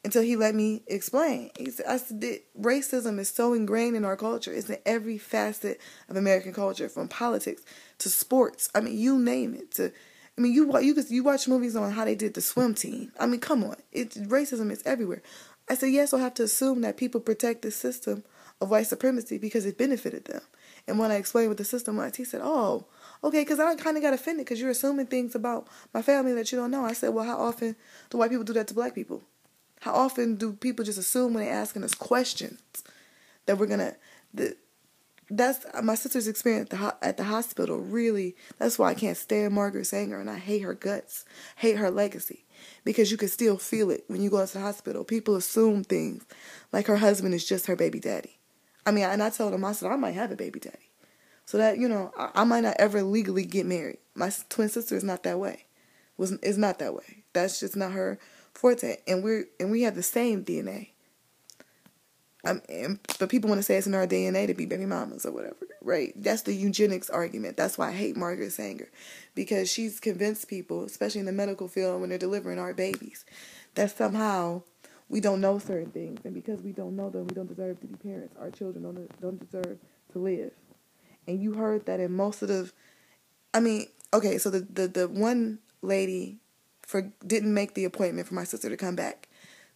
until 0.05 0.23
he 0.23 0.37
let 0.37 0.55
me 0.55 0.83
explain. 0.87 1.51
He 1.59 1.71
said, 1.71 1.87
I 1.87 1.97
said, 1.97 2.23
racism 2.59 3.19
is 3.19 3.29
so 3.29 3.53
ingrained 3.53 3.97
in 3.97 4.05
our 4.05 4.17
culture. 4.17 4.53
It's 4.53 4.71
in 4.71 4.79
every 4.87 5.19
facet 5.19 5.81
of 6.09 6.17
American 6.17 6.53
culture, 6.53 6.89
from 6.89 7.09
politics 7.09 7.63
to 7.99 8.09
sports. 8.09 8.71
I 8.75 8.81
mean, 8.81 8.97
you 8.97 9.19
name 9.19 9.55
it. 9.55 9.73
To, 9.73 9.93
I 10.37 10.41
mean, 10.41 10.53
you 10.53 10.79
you 10.79 10.95
you 11.09 11.25
watch 11.25 11.49
movies 11.49 11.75
on 11.75 11.91
how 11.91 12.05
they 12.05 12.15
did 12.15 12.35
the 12.35 12.41
swim 12.41 12.75
team. 12.75 13.11
I 13.19 13.27
mean, 13.27 13.41
come 13.41 13.65
on, 13.65 13.77
it's 13.91 14.17
racism 14.17 14.71
is 14.71 14.83
everywhere. 14.87 15.23
I 15.69 15.75
said, 15.75 15.89
yes, 15.89 16.15
I'll 16.15 16.21
have 16.21 16.35
to 16.35 16.45
assume 16.45 16.81
that 16.83 16.97
people 16.97 17.21
protect 17.21 17.63
the 17.63 17.73
system 17.73 18.23
of 18.61 18.71
white 18.71 18.87
supremacy 18.87 19.39
because 19.39 19.67
it 19.67 19.79
benefited 19.79 20.25
them. 20.25 20.43
And 20.87 20.99
when 20.99 21.11
I 21.11 21.17
explained 21.17 21.49
what 21.49 21.59
the 21.59 21.65
system 21.65 21.97
was, 21.97 22.17
he 22.17 22.25
said, 22.25 22.41
oh, 22.43 22.87
okay, 23.23 23.43
because 23.43 23.61
I 23.61 23.75
kind 23.77 23.97
of 23.97 24.03
got 24.03 24.15
offended 24.15 24.47
because 24.47 24.61
you're 24.61 24.71
assuming 24.71 25.07
things 25.07 25.35
about 25.35 25.69
my 25.93 26.03
family 26.03 26.33
that 26.35 26.51
you 26.51 26.59
don't 26.59 26.71
know. 26.71 26.85
I 26.85 26.93
said, 26.93 27.11
well, 27.11 27.25
how 27.25 27.39
often 27.39 27.77
do 28.11 28.19
white 28.19 28.31
people 28.31 28.45
do 28.45 28.55
that 28.55 28.67
to 28.69 28.75
black 28.75 28.95
people? 28.95 29.23
How 29.81 29.93
often 29.93 30.37
do 30.37 30.55
people 30.55 30.85
just 30.85 30.99
assume 30.99 31.35
when 31.35 31.45
they're 31.45 31.53
asking 31.53 31.85
us 31.85 31.95
questions 31.95 32.61
that 33.47 33.59
we're 33.59 33.67
gonna? 33.67 33.95
That's 35.31 35.67
my 35.83 35.95
sister's 35.95 36.27
experience 36.27 36.73
at 36.73 36.79
the, 36.81 36.97
at 37.07 37.17
the 37.19 37.25
hospital. 37.25 37.79
Really, 37.79 38.35
that's 38.59 38.79
why 38.79 38.89
I 38.89 38.95
can't 38.95 39.17
stand 39.17 39.55
Margaret 39.55 39.85
Sanger 39.85 40.19
and 40.19 40.31
I 40.31 40.39
hate 40.39 40.63
her 40.63 40.75
guts, 40.75 41.27
hate 41.57 41.77
her 41.77 41.91
legacy, 41.91 42.47
because 42.83 43.11
you 43.11 43.19
can 43.19 43.29
still 43.29 43.59
feel 43.59 43.91
it 43.91 44.05
when 44.09 44.23
you 44.23 44.31
go 44.31 44.45
to 44.45 44.53
the 44.53 44.61
hospital. 44.61 45.05
People 45.05 45.37
assume 45.37 45.85
things 45.85 46.25
like 46.73 46.87
her 46.87 46.97
husband 46.97 47.35
is 47.35 47.47
just 47.47 47.67
her 47.67 47.77
baby 47.77 48.01
daddy. 48.01 48.38
I 48.87 48.91
mean, 48.91 49.05
and 49.05 49.23
I 49.23 49.31
told 49.31 49.55
him 49.55 49.65
I 49.65 49.73
said 49.73 49.91
I 49.91 49.97
might 49.97 50.15
have 50.15 50.31
a 50.31 50.37
baby 50.37 50.61
daddy. 50.61 50.77
So 51.47 51.59
that 51.59 51.79
you 51.79 51.89
know, 51.89 52.13
I, 52.19 52.31
I 52.35 52.45
might 52.45 52.63
not 52.63 52.77
ever 52.79 53.03
legally 53.03 53.45
get 53.45 53.67
married. 53.67 53.99
My 54.15 54.31
twin 54.49 54.69
sister 54.69 54.97
is 54.97 55.05
not 55.05 55.23
that 55.23 55.39
way. 55.39 55.65
Was 56.17 56.33
is 56.33 56.59
not 56.59 56.79
that 56.81 56.95
way. 56.95 57.25
That's 57.33 57.61
just 57.61 57.77
not 57.77 57.93
her 57.93 58.19
forte. 58.55 58.97
And 59.07 59.23
we're 59.23 59.47
and 59.59 59.71
we 59.71 59.83
have 59.83 59.95
the 59.95 60.03
same 60.03 60.45
DNA. 60.45 60.89
Um, 62.45 62.63
and, 62.69 63.01
but 63.19 63.29
people 63.31 63.49
want 63.49 63.59
to 63.59 63.63
say 63.63 63.77
it's 63.77 63.87
in 63.87 63.95
our 63.95 64.07
DNA 64.07 64.47
to 64.47 64.55
be 64.55 64.65
baby 64.65 64.87
mamas 64.87 65.27
or 65.27 65.33
whatever, 65.33 65.67
right? 65.83 66.13
That's 66.17 66.43
the 66.43 66.55
eugenics 66.55 67.11
argument. 67.11 67.57
That's 67.57 67.77
why 67.77 67.89
I 67.89 67.93
hate 67.93 68.17
Margaret 68.17 68.53
Sanger, 68.53 68.89
because 69.35 69.71
she's 69.71 69.99
convinced 69.99 70.49
people, 70.49 70.85
especially 70.85 71.21
in 71.21 71.27
the 71.27 71.33
medical 71.33 71.67
field, 71.67 72.01
when 72.01 72.11
they're 72.11 72.19
delivering 72.19 72.61
our 72.61 72.73
babies, 72.73 73.25
that 73.75 73.97
somehow 73.97 74.63
we 75.09 75.21
don't 75.21 75.41
know 75.41 75.59
certain 75.59 75.91
things, 75.91 76.21
and 76.25 76.35
because 76.35 76.61
we 76.63 76.73
don't 76.73 76.97
know 76.97 77.11
them, 77.11 77.27
we 77.27 77.35
don't 77.35 77.49
deserve 77.49 77.81
to 77.81 77.87
be 77.87 77.97
parents. 77.97 78.35
Our 78.39 78.51
children 78.51 78.85
don't 78.85 79.21
don't 79.21 79.39
deserve 79.39 79.79
to 80.13 80.19
live 80.19 80.53
and 81.29 81.43
you 81.43 81.53
heard 81.53 81.87
that 81.87 82.01
in 82.01 82.13
most 82.13 82.43
of 82.43 82.49
the 82.49 82.73
I 83.55 83.61
mean, 83.61 83.87
okay, 84.13 84.39
so 84.39 84.51
the 84.51 84.61
the, 84.61 84.89
the 84.89 85.09
one 85.09 85.59
lady 85.83 86.39
for 86.83 87.13
didn't 87.25 87.55
make 87.55 87.75
the 87.75 87.85
appointment 87.85 88.27
for 88.27 88.35
my 88.35 88.45
sister 88.45 88.69
to 88.69 88.77
come 88.77 88.97
back 88.97 89.29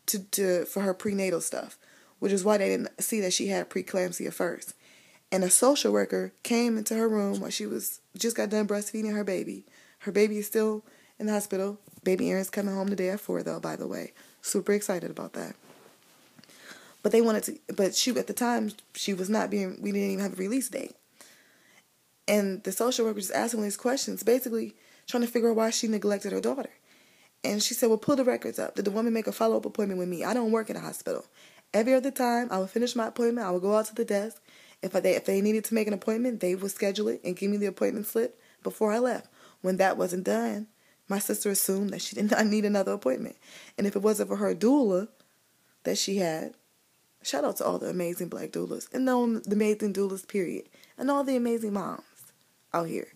to, 0.07 0.25
to 0.31 0.65
for 0.65 0.81
her 0.81 0.95
prenatal 0.95 1.41
stuff, 1.41 1.79
which 2.19 2.33
is 2.33 2.43
why 2.43 2.59
they 2.59 2.69
didn't 2.69 3.01
see 3.01 3.21
that 3.21 3.33
she 3.33 3.49
had 3.49 3.71
preeclampsia 3.71 4.33
first. 4.33 4.75
And 5.31 5.45
a 5.45 5.51
social 5.51 5.93
worker 5.93 6.33
came 6.43 6.77
into 6.77 6.95
her 6.95 7.09
room 7.09 7.41
while 7.41 7.51
she 7.51 7.65
was 7.65 8.01
just 8.17 8.37
got 8.37 8.51
done 8.51 8.69
breastfeeding 8.69 9.15
her 9.15 9.25
baby. 9.25 9.65
Her 10.01 10.13
baby 10.13 10.39
is 10.39 10.47
still 10.47 10.85
in 11.19 11.27
the 11.27 11.33
hospital. 11.33 11.79
Baby 12.03 12.31
Aaron's 12.31 12.51
coming 12.51 12.75
home 12.75 12.89
today 12.89 13.11
at 13.11 13.21
four 13.21 13.43
though, 13.43 13.61
by 13.61 13.77
the 13.77 13.87
way. 13.87 14.13
Super 14.43 14.73
excited 14.73 15.11
about 15.11 15.33
that. 15.33 15.55
But 17.03 17.13
they 17.13 17.21
wanted 17.21 17.43
to 17.45 17.59
but 17.75 17.95
she 17.95 18.11
at 18.11 18.27
the 18.27 18.33
time 18.33 18.73
she 18.95 19.15
was 19.15 19.31
not 19.31 19.51
being 19.51 19.81
we 19.81 19.93
didn't 19.93 20.11
even 20.11 20.23
have 20.23 20.35
a 20.35 20.37
release 20.37 20.69
date. 20.69 20.95
And 22.29 22.63
the 22.63 22.73
social 22.73 23.05
worker 23.05 23.17
was 23.17 23.31
asking 23.31 23.63
these 23.63 23.77
questions, 23.77 24.23
basically 24.23 24.75
trying 25.07 25.23
to 25.23 25.29
figure 25.29 25.51
out 25.51 25.57
why 25.57 25.71
she 25.71 25.89
neglected 25.89 26.33
her 26.33 26.41
daughter. 26.41 26.71
And 27.45 27.63
she 27.63 27.75
said, 27.75 27.89
Well, 27.89 27.99
pull 27.99 28.17
the 28.17 28.25
records 28.25 28.59
up. 28.59 28.77
Did 28.77 28.85
the 28.85 28.91
woman 28.91 29.13
make 29.13 29.27
a 29.27 29.33
follow 29.33 29.57
up 29.57 29.65
appointment 29.65 29.99
with 29.99 30.09
me? 30.09 30.25
I 30.25 30.35
don't 30.35 30.53
work 30.53 30.71
in 30.71 30.77
a 30.77 30.81
hospital. 30.81 31.25
Every 31.75 31.95
other 31.95 32.11
time, 32.11 32.49
I 32.51 32.59
would 32.59 32.71
finish 32.71 32.95
my 32.95 33.09
appointment. 33.09 33.47
I 33.47 33.51
would 33.51 33.63
go 33.63 33.77
out 33.77 33.87
to 33.87 33.95
the 33.95 34.05
desk. 34.05 34.41
If 34.83 34.93
they 34.93 35.15
if 35.15 35.25
they 35.25 35.41
needed 35.41 35.65
to 35.67 35.75
make 35.75 35.89
an 35.89 35.95
appointment, 35.95 36.41
they 36.41 36.55
would 36.55 36.71
schedule 36.71 37.09
it 37.09 37.21
and 37.25 37.37
give 37.37 37.51
me 37.51 37.57
the 37.57 37.67
appointment 37.67 38.07
slip 38.07 38.41
before 38.63 38.93
I 38.93 38.99
left. 38.99 39.29
When 39.61 39.77
that 39.77 39.97
wasn't 39.97 40.25
done, 40.25 40.67
my 41.13 41.19
sister 41.19 41.51
assumed 41.51 41.91
that 41.91 42.01
she 42.01 42.17
did 42.17 42.31
not 42.31 42.47
need 42.47 42.65
another 42.65 42.93
appointment. 42.93 43.37
And 43.77 43.87
if 43.87 43.95
it 43.95 44.01
wasn't 44.01 44.31
for 44.31 44.37
her 44.37 44.55
doula 44.55 45.09
that 45.83 45.99
she 45.99 46.17
had, 46.17 46.55
shout 47.23 47.45
out 47.45 47.59
to 47.59 47.67
all 47.67 47.79
the 47.79 47.91
amazing 47.91 48.29
black 48.29 48.49
doulas 48.49 48.91
and 48.95 49.07
the 49.07 49.43
amazing 49.53 49.93
doulas, 49.93 50.27
period, 50.27 50.71
and 50.97 51.11
all 51.11 51.23
the 51.23 51.37
amazing 51.37 51.75
moms 51.75 52.33
out 52.73 52.89
here. 52.89 53.09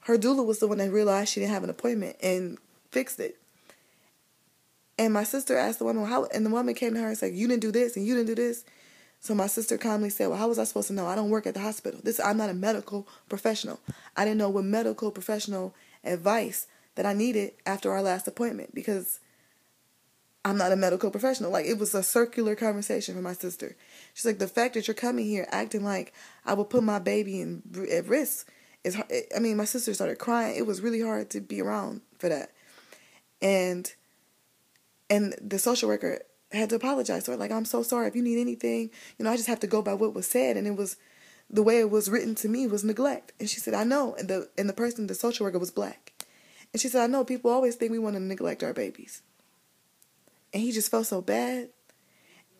Her 0.00 0.18
doula 0.18 0.44
was 0.44 0.58
the 0.58 0.66
one 0.66 0.78
that 0.78 0.90
realized 0.90 1.32
she 1.32 1.38
didn't 1.38 1.52
have 1.52 1.62
an 1.62 1.70
appointment 1.70 2.16
and 2.20 2.58
fixed 2.90 3.20
it. 3.20 3.36
And 4.98 5.12
my 5.12 5.22
sister 5.22 5.56
asked 5.56 5.78
the 5.78 5.84
woman, 5.84 6.06
how, 6.06 6.24
and 6.24 6.44
the 6.44 6.50
woman 6.50 6.74
came 6.74 6.94
to 6.94 7.00
her 7.00 7.06
and 7.06 7.16
said, 7.16 7.32
You 7.32 7.46
didn't 7.46 7.62
do 7.62 7.70
this 7.70 7.96
and 7.96 8.04
you 8.04 8.16
didn't 8.16 8.26
do 8.26 8.34
this. 8.34 8.64
So 9.20 9.36
my 9.36 9.46
sister 9.46 9.78
calmly 9.78 10.10
said, 10.10 10.30
Well, 10.30 10.38
how 10.38 10.48
was 10.48 10.58
I 10.58 10.64
supposed 10.64 10.88
to 10.88 10.94
know? 10.94 11.06
I 11.06 11.14
don't 11.14 11.30
work 11.30 11.46
at 11.46 11.54
the 11.54 11.60
hospital. 11.60 12.00
This 12.02 12.18
I'm 12.18 12.36
not 12.36 12.50
a 12.50 12.54
medical 12.54 13.06
professional. 13.28 13.78
I 14.16 14.24
didn't 14.24 14.38
know 14.38 14.50
what 14.50 14.64
medical 14.64 15.12
professional 15.12 15.76
advice 16.02 16.66
that 16.94 17.06
I 17.06 17.12
needed 17.12 17.52
after 17.66 17.90
our 17.90 18.02
last 18.02 18.28
appointment 18.28 18.74
because 18.74 19.20
I'm 20.44 20.58
not 20.58 20.72
a 20.72 20.76
medical 20.76 21.10
professional. 21.10 21.50
Like 21.50 21.66
it 21.66 21.78
was 21.78 21.94
a 21.94 22.02
circular 22.02 22.54
conversation 22.54 23.14
for 23.14 23.22
my 23.22 23.32
sister. 23.32 23.76
She's 24.12 24.26
like, 24.26 24.38
the 24.38 24.48
fact 24.48 24.74
that 24.74 24.86
you're 24.86 24.94
coming 24.94 25.26
here 25.26 25.46
acting 25.50 25.84
like 25.84 26.12
I 26.44 26.54
would 26.54 26.70
put 26.70 26.82
my 26.82 26.98
baby 26.98 27.40
in 27.40 27.62
at 27.90 28.06
risk 28.06 28.52
is 28.84 29.00
I 29.34 29.38
mean, 29.38 29.56
my 29.56 29.64
sister 29.64 29.94
started 29.94 30.18
crying. 30.18 30.56
It 30.56 30.66
was 30.66 30.82
really 30.82 31.00
hard 31.00 31.30
to 31.30 31.40
be 31.40 31.62
around 31.62 32.02
for 32.18 32.28
that. 32.28 32.52
And 33.40 33.92
and 35.08 35.34
the 35.40 35.58
social 35.58 35.88
worker 35.88 36.20
had 36.52 36.70
to 36.70 36.76
apologize 36.76 37.24
to 37.24 37.32
her 37.32 37.36
like 37.36 37.50
I'm 37.50 37.64
so 37.64 37.82
sorry 37.82 38.06
if 38.06 38.14
you 38.14 38.22
need 38.22 38.40
anything, 38.40 38.90
you 39.18 39.24
know, 39.24 39.30
I 39.30 39.36
just 39.36 39.48
have 39.48 39.60
to 39.60 39.66
go 39.66 39.82
by 39.82 39.94
what 39.94 40.14
was 40.14 40.28
said 40.28 40.56
and 40.56 40.66
it 40.66 40.76
was 40.76 40.96
the 41.50 41.62
way 41.62 41.78
it 41.78 41.90
was 41.90 42.10
written 42.10 42.34
to 42.36 42.48
me 42.48 42.66
was 42.66 42.84
neglect. 42.84 43.32
And 43.38 43.48
she 43.48 43.60
said, 43.60 43.74
"I 43.74 43.84
know." 43.84 44.14
And 44.14 44.28
the 44.28 44.50
and 44.58 44.68
the 44.68 44.72
person 44.72 45.06
the 45.06 45.14
social 45.14 45.44
worker 45.44 45.58
was 45.58 45.70
black. 45.70 46.03
And 46.74 46.80
she 46.80 46.88
said, 46.88 47.02
"I 47.02 47.06
know 47.06 47.24
people 47.24 47.50
always 47.50 47.76
think 47.76 47.90
we 47.90 47.98
want 47.98 48.16
to 48.16 48.20
neglect 48.20 48.62
our 48.62 48.74
babies." 48.74 49.22
And 50.52 50.62
he 50.62 50.72
just 50.72 50.90
felt 50.90 51.06
so 51.06 51.22
bad. 51.22 51.70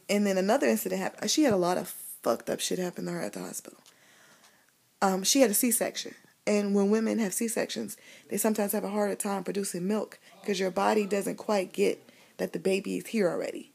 And 0.09 0.27
then 0.27 0.39
another 0.39 0.67
incident 0.67 1.03
happened. 1.03 1.31
She 1.31 1.43
had 1.43 1.53
a 1.53 1.59
lot 1.59 1.77
of 1.77 1.89
fucked 1.89 2.49
up 2.49 2.61
shit 2.61 2.79
happen 2.79 3.05
to 3.05 3.13
her 3.13 3.21
at 3.21 3.35
the 3.35 3.41
hospital 3.41 3.79
um, 5.05 5.23
she 5.23 5.41
had 5.41 5.51
a 5.51 5.55
C-section. 5.55 6.15
And 6.47 6.75
when 6.75 6.91
women 6.91 7.19
have 7.19 7.35
C-sections, 7.35 7.97
they 8.31 8.37
sometimes 8.37 8.73
have 8.73 8.85
a 8.85 8.91
harder 8.91 9.15
time 9.15 9.45
producing 9.45 9.87
milk 9.87 10.19
because 10.41 10.59
your 10.59 10.71
body 10.71 11.07
doesn't 11.07 11.37
quite 11.37 11.73
get 11.73 12.03
that 12.39 12.53
the 12.53 12.59
baby 12.59 12.97
is 12.97 13.09
here 13.09 13.29
already. 13.29 13.73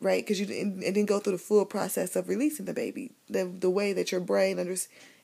Right? 0.00 0.22
Because 0.22 0.38
you 0.38 0.46
didn't, 0.46 0.82
it 0.82 0.92
didn't 0.92 1.08
go 1.08 1.18
through 1.18 1.32
the 1.32 1.38
full 1.38 1.64
process 1.64 2.14
of 2.14 2.28
releasing 2.28 2.66
the 2.66 2.74
baby. 2.74 3.12
The, 3.28 3.44
the 3.44 3.70
way 3.70 3.94
that 3.94 4.12
your 4.12 4.20
brain 4.20 4.58
under, 4.58 4.76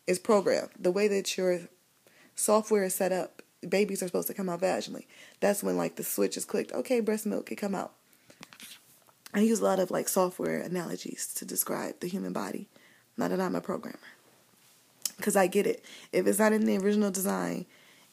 is 0.07 0.19
programmed, 0.19 0.71
the 0.79 0.91
way 0.91 1.09
that 1.09 1.37
your 1.37 1.61
software 2.35 2.85
is 2.85 2.95
set 2.95 3.13
up, 3.13 3.42
babies 3.69 4.03
are 4.03 4.07
supposed 4.07 4.29
to 4.29 4.35
come 4.35 4.49
out 4.49 4.61
vaginally. 4.61 5.07
That's 5.41 5.63
when 5.63 5.77
like 5.77 5.97
the 5.97 6.05
switch 6.05 6.37
is 6.37 6.45
clicked. 6.45 6.73
Okay, 6.73 7.01
breast 7.01 7.27
milk 7.27 7.47
can 7.47 7.57
come 7.57 7.75
out. 7.75 7.93
I 9.35 9.41
use 9.41 9.61
a 9.61 9.65
lot 9.65 9.79
of 9.79 9.91
like 9.91 10.09
software 10.09 10.61
analogies 10.61 11.33
to 11.35 11.45
describe 11.45 12.01
the 12.01 12.09
human 12.09 12.33
body. 12.33 12.69
Not 13.17 13.31
that 13.31 13.41
I'm 13.41 13.55
a 13.55 13.61
programmer 13.61 13.99
because 15.17 15.37
I 15.37 15.47
get 15.47 15.67
it. 15.67 15.85
If 16.13 16.27
it's 16.27 16.39
not 16.39 16.53
in 16.53 16.65
the 16.67 16.79
original 16.79 17.11
design, 17.11 17.67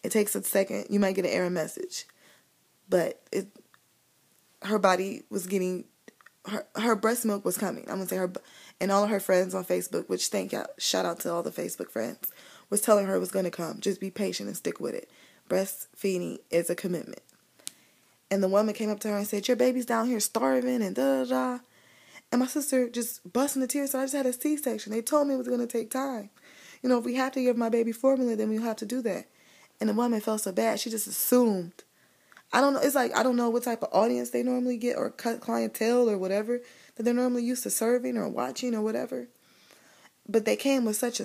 it 0.04 0.12
takes 0.12 0.36
a 0.36 0.44
second. 0.44 0.88
You 0.90 1.00
might 1.00 1.16
get 1.16 1.26
an 1.26 1.32
error 1.32 1.50
message. 1.50 2.06
but 2.90 3.22
it 3.32 3.48
her 4.64 4.80
body 4.80 5.24
was 5.30 5.48
getting 5.48 5.86
her 6.48 6.68
her 6.76 6.96
breast 6.96 7.26
milk 7.26 7.46
was 7.46 7.58
coming. 7.58 7.84
I'm 7.84 7.98
gonna 7.98 8.08
say 8.08 8.18
her 8.18 8.32
and 8.82 8.92
all 8.92 9.04
of 9.04 9.10
her 9.10 9.20
friends 9.20 9.54
on 9.54 9.66
Facebook, 9.66 10.10
which 10.10 10.28
thank 10.28 10.52
you 10.52 10.64
shout 10.78 11.06
out 11.06 11.20
to 11.22 11.32
all 11.34 11.44
the 11.44 11.52
Facebook 11.52 11.90
friends, 11.92 12.32
was 12.70 12.82
telling 12.82 13.06
her 13.06 13.16
it 13.16 13.20
was 13.20 13.32
gonna 13.32 13.52
come. 13.52 13.80
Just 13.80 14.02
be 14.02 14.12
patient 14.12 14.48
and 14.48 14.58
stick 14.58 14.80
with 14.80 14.96
it. 14.96 15.10
Breastfeeding 15.50 16.38
is 16.50 16.70
a 16.70 16.76
commitment. 16.76 17.22
And 18.32 18.44
the 18.44 18.48
woman 18.48 18.76
came 18.76 18.90
up 18.90 19.00
to 19.02 19.10
her 19.10 19.18
and 19.18 19.28
said, 19.28 19.48
Your 19.48 19.58
baby's 19.58 19.86
down 19.86 20.08
here 20.08 20.20
starving 20.20 20.82
and 20.82 20.96
da 20.96 21.24
da 21.24 21.30
da. 21.30 21.60
And 22.32 22.40
my 22.40 22.48
sister 22.48 22.88
just 22.88 23.34
busting 23.34 23.62
the 23.62 23.68
tears. 23.68 23.92
So 23.92 24.00
I 24.00 24.04
just 24.04 24.16
had 24.16 24.28
a 24.28 24.34
C 24.34 24.56
section. 24.56 24.92
They 24.92 25.02
told 25.02 25.28
me 25.28 25.34
it 25.34 25.38
was 25.38 25.48
gonna 25.48 25.68
take 25.68 25.90
time. 25.90 26.30
You 26.82 26.90
know, 26.90 27.00
if 27.00 27.06
we 27.06 27.16
have 27.16 27.34
to 27.34 27.42
give 27.42 27.58
my 27.58 27.70
baby 27.70 27.92
formula, 27.92 28.36
then 28.36 28.50
we'll 28.50 28.62
have 28.62 28.78
to 28.78 28.86
do 28.86 29.02
that. 29.02 29.26
And 29.82 29.90
the 29.90 29.94
woman 29.94 30.22
felt 30.22 30.42
so 30.42 30.52
bad, 30.52 30.80
she 30.80 30.90
just 30.90 31.08
assumed 31.08 31.84
I 32.52 32.62
don't 32.62 32.74
know. 32.74 32.80
It's 32.80 32.96
like 32.96 33.16
I 33.16 33.24
don't 33.24 33.36
know 33.36 33.50
what 33.50 33.64
type 33.64 33.84
of 33.84 33.90
audience 33.92 34.32
they 34.32 34.44
normally 34.44 34.78
get 34.78 34.98
or 34.98 35.12
cut 35.12 35.42
clientele 35.42 36.10
or 36.10 36.18
whatever 36.18 36.62
that 36.96 37.04
they're 37.04 37.14
normally 37.14 37.44
used 37.44 37.64
to 37.64 37.70
serving 37.70 38.18
or 38.18 38.28
watching 38.28 38.74
or 38.74 38.82
whatever. 38.82 39.28
But 40.28 40.46
they 40.46 40.56
came 40.56 40.86
with 40.86 40.96
such 40.96 41.20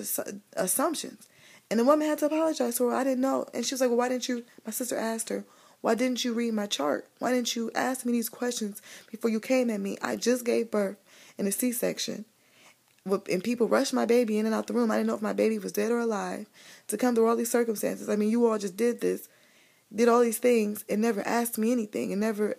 assumptions, 0.54 1.26
and 1.70 1.81
the 1.81 1.85
woman 1.85 2.07
had 2.07 2.18
to 2.18 2.27
apologize 2.27 2.77
to 2.77 2.85
her. 2.85 2.94
I 2.94 3.05
didn't 3.05 3.20
know, 3.20 3.46
and 3.55 3.64
she 3.64 3.74
was 3.74 3.81
like, 3.81 3.90
"Well, 3.90 3.98
why 3.98 4.09
didn't 4.09 4.29
you?" 4.29 4.44
My 4.64 4.72
sister 4.72 4.96
asked 4.96 5.29
her, 5.29 5.44
"Why 5.81 5.94
didn't 5.94 6.24
you 6.24 6.33
read 6.33 6.55
my 6.55 6.66
chart? 6.66 7.09
Why 7.18 7.33
didn't 7.33 7.57
you 7.57 7.70
ask 7.74 8.05
me 8.05 8.12
these 8.12 8.29
questions 8.29 8.81
before 9.11 9.31
you 9.31 9.40
came 9.40 9.70
at 9.70 9.81
me? 9.81 9.98
I 10.03 10.16
just 10.16 10.44
gave 10.44 10.70
birth 10.70 10.96
in 11.38 11.46
a 11.46 11.53
C-section." 11.53 12.24
and 13.07 13.44
people 13.44 13.68
rushed 13.68 13.92
my 13.92 14.07
baby 14.07 14.38
in 14.38 14.46
and 14.46 14.55
out 14.55 14.66
the 14.66 14.72
room. 14.72 14.90
I 14.90 14.96
didn't 14.96 15.09
know 15.09 15.14
if 15.14 15.20
my 15.20 15.35
baby 15.35 15.59
was 15.59 15.72
dead 15.72 15.92
or 15.92 15.98
alive. 15.98 16.46
To 16.88 16.96
come 16.96 17.14
through 17.14 17.29
all 17.29 17.37
these 17.37 17.50
circumstances, 17.50 18.09
I 18.09 18.16
mean, 18.16 18.31
you 18.31 18.46
all 18.46 18.57
just 18.57 18.79
did 18.79 19.03
this 19.03 19.29
did 19.94 20.09
all 20.09 20.20
these 20.20 20.38
things 20.38 20.85
and 20.88 21.00
never 21.00 21.27
asked 21.27 21.59
me 21.59 21.72
anything 21.72 22.12
and 22.12 22.20
never, 22.20 22.57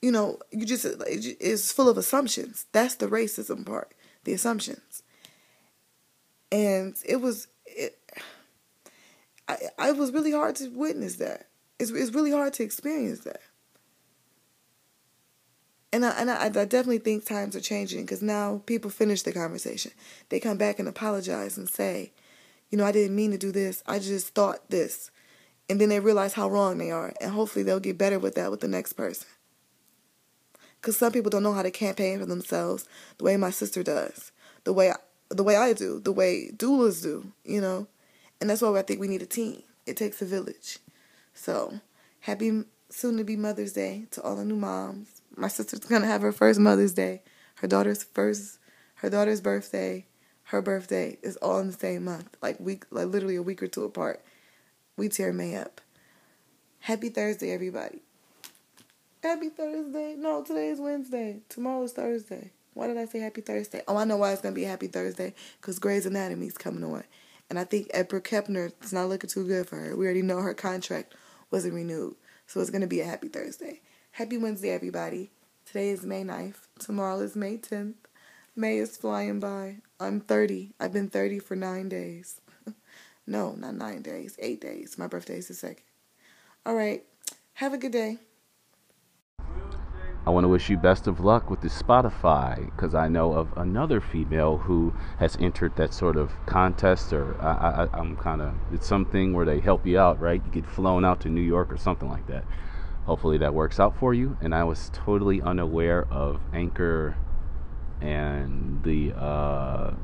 you 0.00 0.10
know, 0.10 0.38
you 0.50 0.64
just, 0.64 0.86
it's 1.00 1.72
full 1.72 1.88
of 1.88 1.98
assumptions. 1.98 2.66
That's 2.72 2.94
the 2.94 3.08
racism 3.08 3.66
part, 3.66 3.92
the 4.24 4.32
assumptions. 4.32 5.02
And 6.50 6.96
it 7.04 7.20
was, 7.20 7.48
I, 9.48 9.56
I 9.78 9.92
was 9.92 10.12
really 10.12 10.32
hard 10.32 10.56
to 10.56 10.68
witness 10.70 11.16
that. 11.16 11.48
It's, 11.78 11.90
it's 11.90 12.14
really 12.14 12.32
hard 12.32 12.52
to 12.54 12.62
experience 12.62 13.20
that. 13.20 13.40
And 15.92 16.04
I, 16.04 16.10
and 16.18 16.30
I, 16.30 16.44
I 16.44 16.48
definitely 16.48 16.98
think 16.98 17.24
times 17.24 17.54
are 17.54 17.60
changing 17.60 18.02
because 18.02 18.22
now 18.22 18.62
people 18.66 18.90
finish 18.90 19.22
the 19.22 19.32
conversation. 19.32 19.92
They 20.28 20.40
come 20.40 20.58
back 20.58 20.78
and 20.78 20.88
apologize 20.88 21.56
and 21.56 21.68
say, 21.68 22.12
you 22.70 22.76
know, 22.76 22.84
I 22.84 22.92
didn't 22.92 23.16
mean 23.16 23.30
to 23.30 23.38
do 23.38 23.52
this. 23.52 23.82
I 23.86 23.98
just 23.98 24.34
thought 24.34 24.68
this 24.70 25.10
and 25.68 25.80
then 25.80 25.88
they 25.88 26.00
realize 26.00 26.34
how 26.34 26.48
wrong 26.48 26.78
they 26.78 26.90
are 26.90 27.12
and 27.20 27.32
hopefully 27.32 27.62
they'll 27.62 27.80
get 27.80 27.98
better 27.98 28.18
with 28.18 28.34
that 28.34 28.50
with 28.50 28.60
the 28.60 28.68
next 28.68 28.94
person 28.94 29.26
because 30.80 30.96
some 30.96 31.12
people 31.12 31.30
don't 31.30 31.42
know 31.42 31.52
how 31.52 31.62
to 31.62 31.70
campaign 31.70 32.18
for 32.18 32.26
themselves 32.26 32.88
the 33.18 33.24
way 33.24 33.36
my 33.36 33.50
sister 33.50 33.82
does 33.82 34.32
the 34.64 34.72
way 34.72 34.92
the 35.28 35.42
way 35.42 35.56
I 35.56 35.72
do 35.72 36.00
the 36.00 36.12
way 36.12 36.50
doulas 36.54 37.02
do 37.02 37.32
you 37.44 37.60
know 37.60 37.86
and 38.40 38.50
that's 38.50 38.62
why 38.62 38.76
I 38.78 38.82
think 38.82 39.00
we 39.00 39.08
need 39.08 39.22
a 39.22 39.26
team 39.26 39.62
it 39.86 39.96
takes 39.96 40.22
a 40.22 40.26
village 40.26 40.78
so 41.34 41.80
happy 42.20 42.64
soon 42.88 43.16
to 43.16 43.24
be 43.24 43.36
Mother's 43.36 43.72
Day 43.72 44.06
to 44.12 44.22
all 44.22 44.36
the 44.36 44.44
new 44.44 44.56
moms 44.56 45.22
my 45.36 45.48
sister's 45.48 45.80
gonna 45.88 46.06
have 46.06 46.22
her 46.22 46.32
first 46.32 46.58
Mother's 46.60 46.94
Day 46.94 47.22
her 47.56 47.68
daughter's 47.68 48.02
first 48.02 48.58
her 48.96 49.10
daughter's 49.10 49.40
birthday 49.40 50.06
her 50.44 50.62
birthday 50.62 51.18
is 51.22 51.36
all 51.38 51.58
in 51.58 51.68
the 51.68 51.72
same 51.72 52.04
month 52.04 52.36
like 52.42 52.58
week 52.60 52.84
like 52.90 53.06
literally 53.06 53.36
a 53.36 53.42
week 53.42 53.62
or 53.62 53.66
two 53.66 53.84
apart 53.84 54.22
we 54.96 55.10
tear 55.10 55.30
May 55.32 55.54
up. 55.56 55.82
Happy 56.80 57.10
Thursday, 57.10 57.52
everybody. 57.52 58.00
Happy 59.22 59.50
Thursday. 59.50 60.14
No, 60.16 60.42
today 60.42 60.68
is 60.68 60.80
Wednesday. 60.80 61.40
Tomorrow 61.50 61.82
is 61.82 61.92
Thursday. 61.92 62.52
Why 62.72 62.86
did 62.86 62.96
I 62.96 63.04
say 63.04 63.18
happy 63.18 63.42
Thursday? 63.42 63.82
Oh, 63.86 63.96
I 63.96 64.04
know 64.04 64.16
why 64.16 64.32
it's 64.32 64.40
going 64.40 64.54
to 64.54 64.58
be 64.58 64.64
happy 64.64 64.86
Thursday. 64.86 65.34
Because 65.60 65.78
Grey's 65.78 66.06
Anatomy 66.06 66.46
is 66.46 66.56
coming 66.56 66.82
on. 66.82 67.04
And 67.48 67.58
I 67.58 67.64
think 67.64 67.88
Edward 67.92 68.24
Kepner 68.24 68.72
is 68.82 68.92
not 68.92 69.08
looking 69.08 69.30
too 69.30 69.46
good 69.46 69.68
for 69.68 69.76
her. 69.76 69.96
We 69.96 70.04
already 70.04 70.22
know 70.22 70.38
her 70.38 70.54
contract 70.54 71.14
wasn't 71.50 71.74
renewed. 71.74 72.16
So 72.46 72.60
it's 72.60 72.70
going 72.70 72.80
to 72.80 72.86
be 72.86 73.00
a 73.00 73.04
happy 73.04 73.28
Thursday. 73.28 73.80
Happy 74.12 74.38
Wednesday, 74.38 74.70
everybody. 74.70 75.30
Today 75.64 75.90
is 75.90 76.04
May 76.04 76.22
9th. 76.22 76.66
Tomorrow 76.78 77.20
is 77.20 77.36
May 77.36 77.56
10th. 77.58 77.94
May 78.54 78.78
is 78.78 78.96
flying 78.96 79.40
by. 79.40 79.76
I'm 80.00 80.20
30. 80.20 80.72
I've 80.80 80.92
been 80.92 81.08
30 81.08 81.38
for 81.38 81.56
nine 81.56 81.88
days. 81.88 82.40
No, 83.28 83.56
not 83.56 83.74
nine 83.74 84.02
days, 84.02 84.36
eight 84.38 84.60
days. 84.60 84.96
My 84.96 85.08
birthday 85.08 85.38
is 85.38 85.48
the 85.48 85.54
second. 85.54 85.82
All 86.64 86.76
right. 86.76 87.02
Have 87.54 87.72
a 87.74 87.78
good 87.78 87.90
day. 87.90 88.18
I 90.26 90.30
want 90.30 90.42
to 90.42 90.48
wish 90.48 90.68
you 90.68 90.76
best 90.76 91.06
of 91.06 91.20
luck 91.20 91.50
with 91.50 91.60
the 91.60 91.68
Spotify 91.68 92.64
because 92.64 92.96
I 92.96 93.06
know 93.06 93.32
of 93.34 93.56
another 93.56 94.00
female 94.00 94.58
who 94.58 94.92
has 95.20 95.36
entered 95.38 95.76
that 95.76 95.94
sort 95.94 96.16
of 96.16 96.32
contest, 96.46 97.12
or 97.12 97.40
I, 97.40 97.88
I'm 97.92 98.16
kind 98.16 98.42
of, 98.42 98.52
it's 98.72 98.88
something 98.88 99.34
where 99.34 99.46
they 99.46 99.60
help 99.60 99.86
you 99.86 100.00
out, 100.00 100.20
right? 100.20 100.42
You 100.44 100.50
get 100.50 100.68
flown 100.68 101.04
out 101.04 101.20
to 101.20 101.28
New 101.28 101.40
York 101.40 101.72
or 101.72 101.76
something 101.76 102.08
like 102.08 102.26
that. 102.26 102.44
Hopefully 103.04 103.38
that 103.38 103.54
works 103.54 103.78
out 103.78 103.96
for 103.96 104.14
you. 104.14 104.36
And 104.40 104.52
I 104.52 104.64
was 104.64 104.90
totally 104.92 105.40
unaware 105.40 106.08
of 106.10 106.40
Anchor 106.52 107.16
and 108.00 108.82
the, 108.82 109.12
uh, 109.16 109.94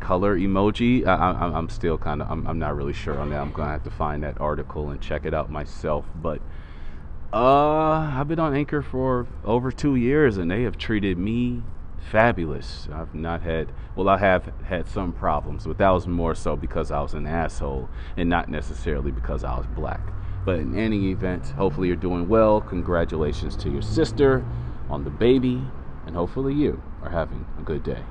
color 0.00 0.38
emoji. 0.38 1.06
I, 1.06 1.56
am 1.56 1.70
still 1.70 1.96
kind 1.96 2.20
of, 2.20 2.30
I'm, 2.30 2.46
I'm 2.46 2.58
not 2.58 2.76
really 2.76 2.92
sure 2.92 3.18
on 3.18 3.30
that. 3.30 3.40
I'm 3.40 3.52
gonna 3.52 3.70
have 3.70 3.84
to 3.84 3.90
find 3.90 4.22
that 4.24 4.38
article 4.42 4.90
and 4.90 5.00
check 5.00 5.24
it 5.24 5.32
out 5.32 5.50
myself. 5.50 6.04
But 6.16 6.42
uh, 7.32 8.12
I've 8.16 8.28
been 8.28 8.40
on 8.40 8.54
Anchor 8.54 8.82
for 8.82 9.26
over 9.44 9.70
two 9.70 9.96
years, 9.96 10.36
and 10.36 10.50
they 10.50 10.62
have 10.64 10.76
treated 10.76 11.16
me 11.18 11.62
fabulous. 12.10 12.88
I've 12.92 13.14
not 13.14 13.42
had, 13.42 13.72
well, 13.94 14.08
I 14.08 14.18
have 14.18 14.52
had 14.64 14.88
some 14.88 15.12
problems, 15.12 15.66
but 15.66 15.78
that 15.78 15.90
was 15.90 16.06
more 16.06 16.34
so 16.34 16.56
because 16.56 16.90
I 16.90 17.00
was 17.00 17.14
an 17.14 17.26
asshole 17.26 17.88
and 18.16 18.28
not 18.28 18.48
necessarily 18.48 19.12
because 19.12 19.44
I 19.44 19.56
was 19.56 19.66
black. 19.68 20.00
But 20.44 20.58
in 20.58 20.76
any 20.76 21.10
event, 21.10 21.46
hopefully 21.50 21.88
you're 21.88 21.96
doing 21.96 22.28
well. 22.28 22.60
Congratulations 22.60 23.54
to 23.56 23.70
your 23.70 23.82
sister 23.82 24.44
on 24.88 25.04
the 25.04 25.10
baby, 25.10 25.62
and 26.06 26.16
hopefully 26.16 26.54
you 26.54 26.82
are 27.02 27.10
having 27.10 27.46
a 27.58 27.62
good 27.62 27.82
day. 27.82 28.02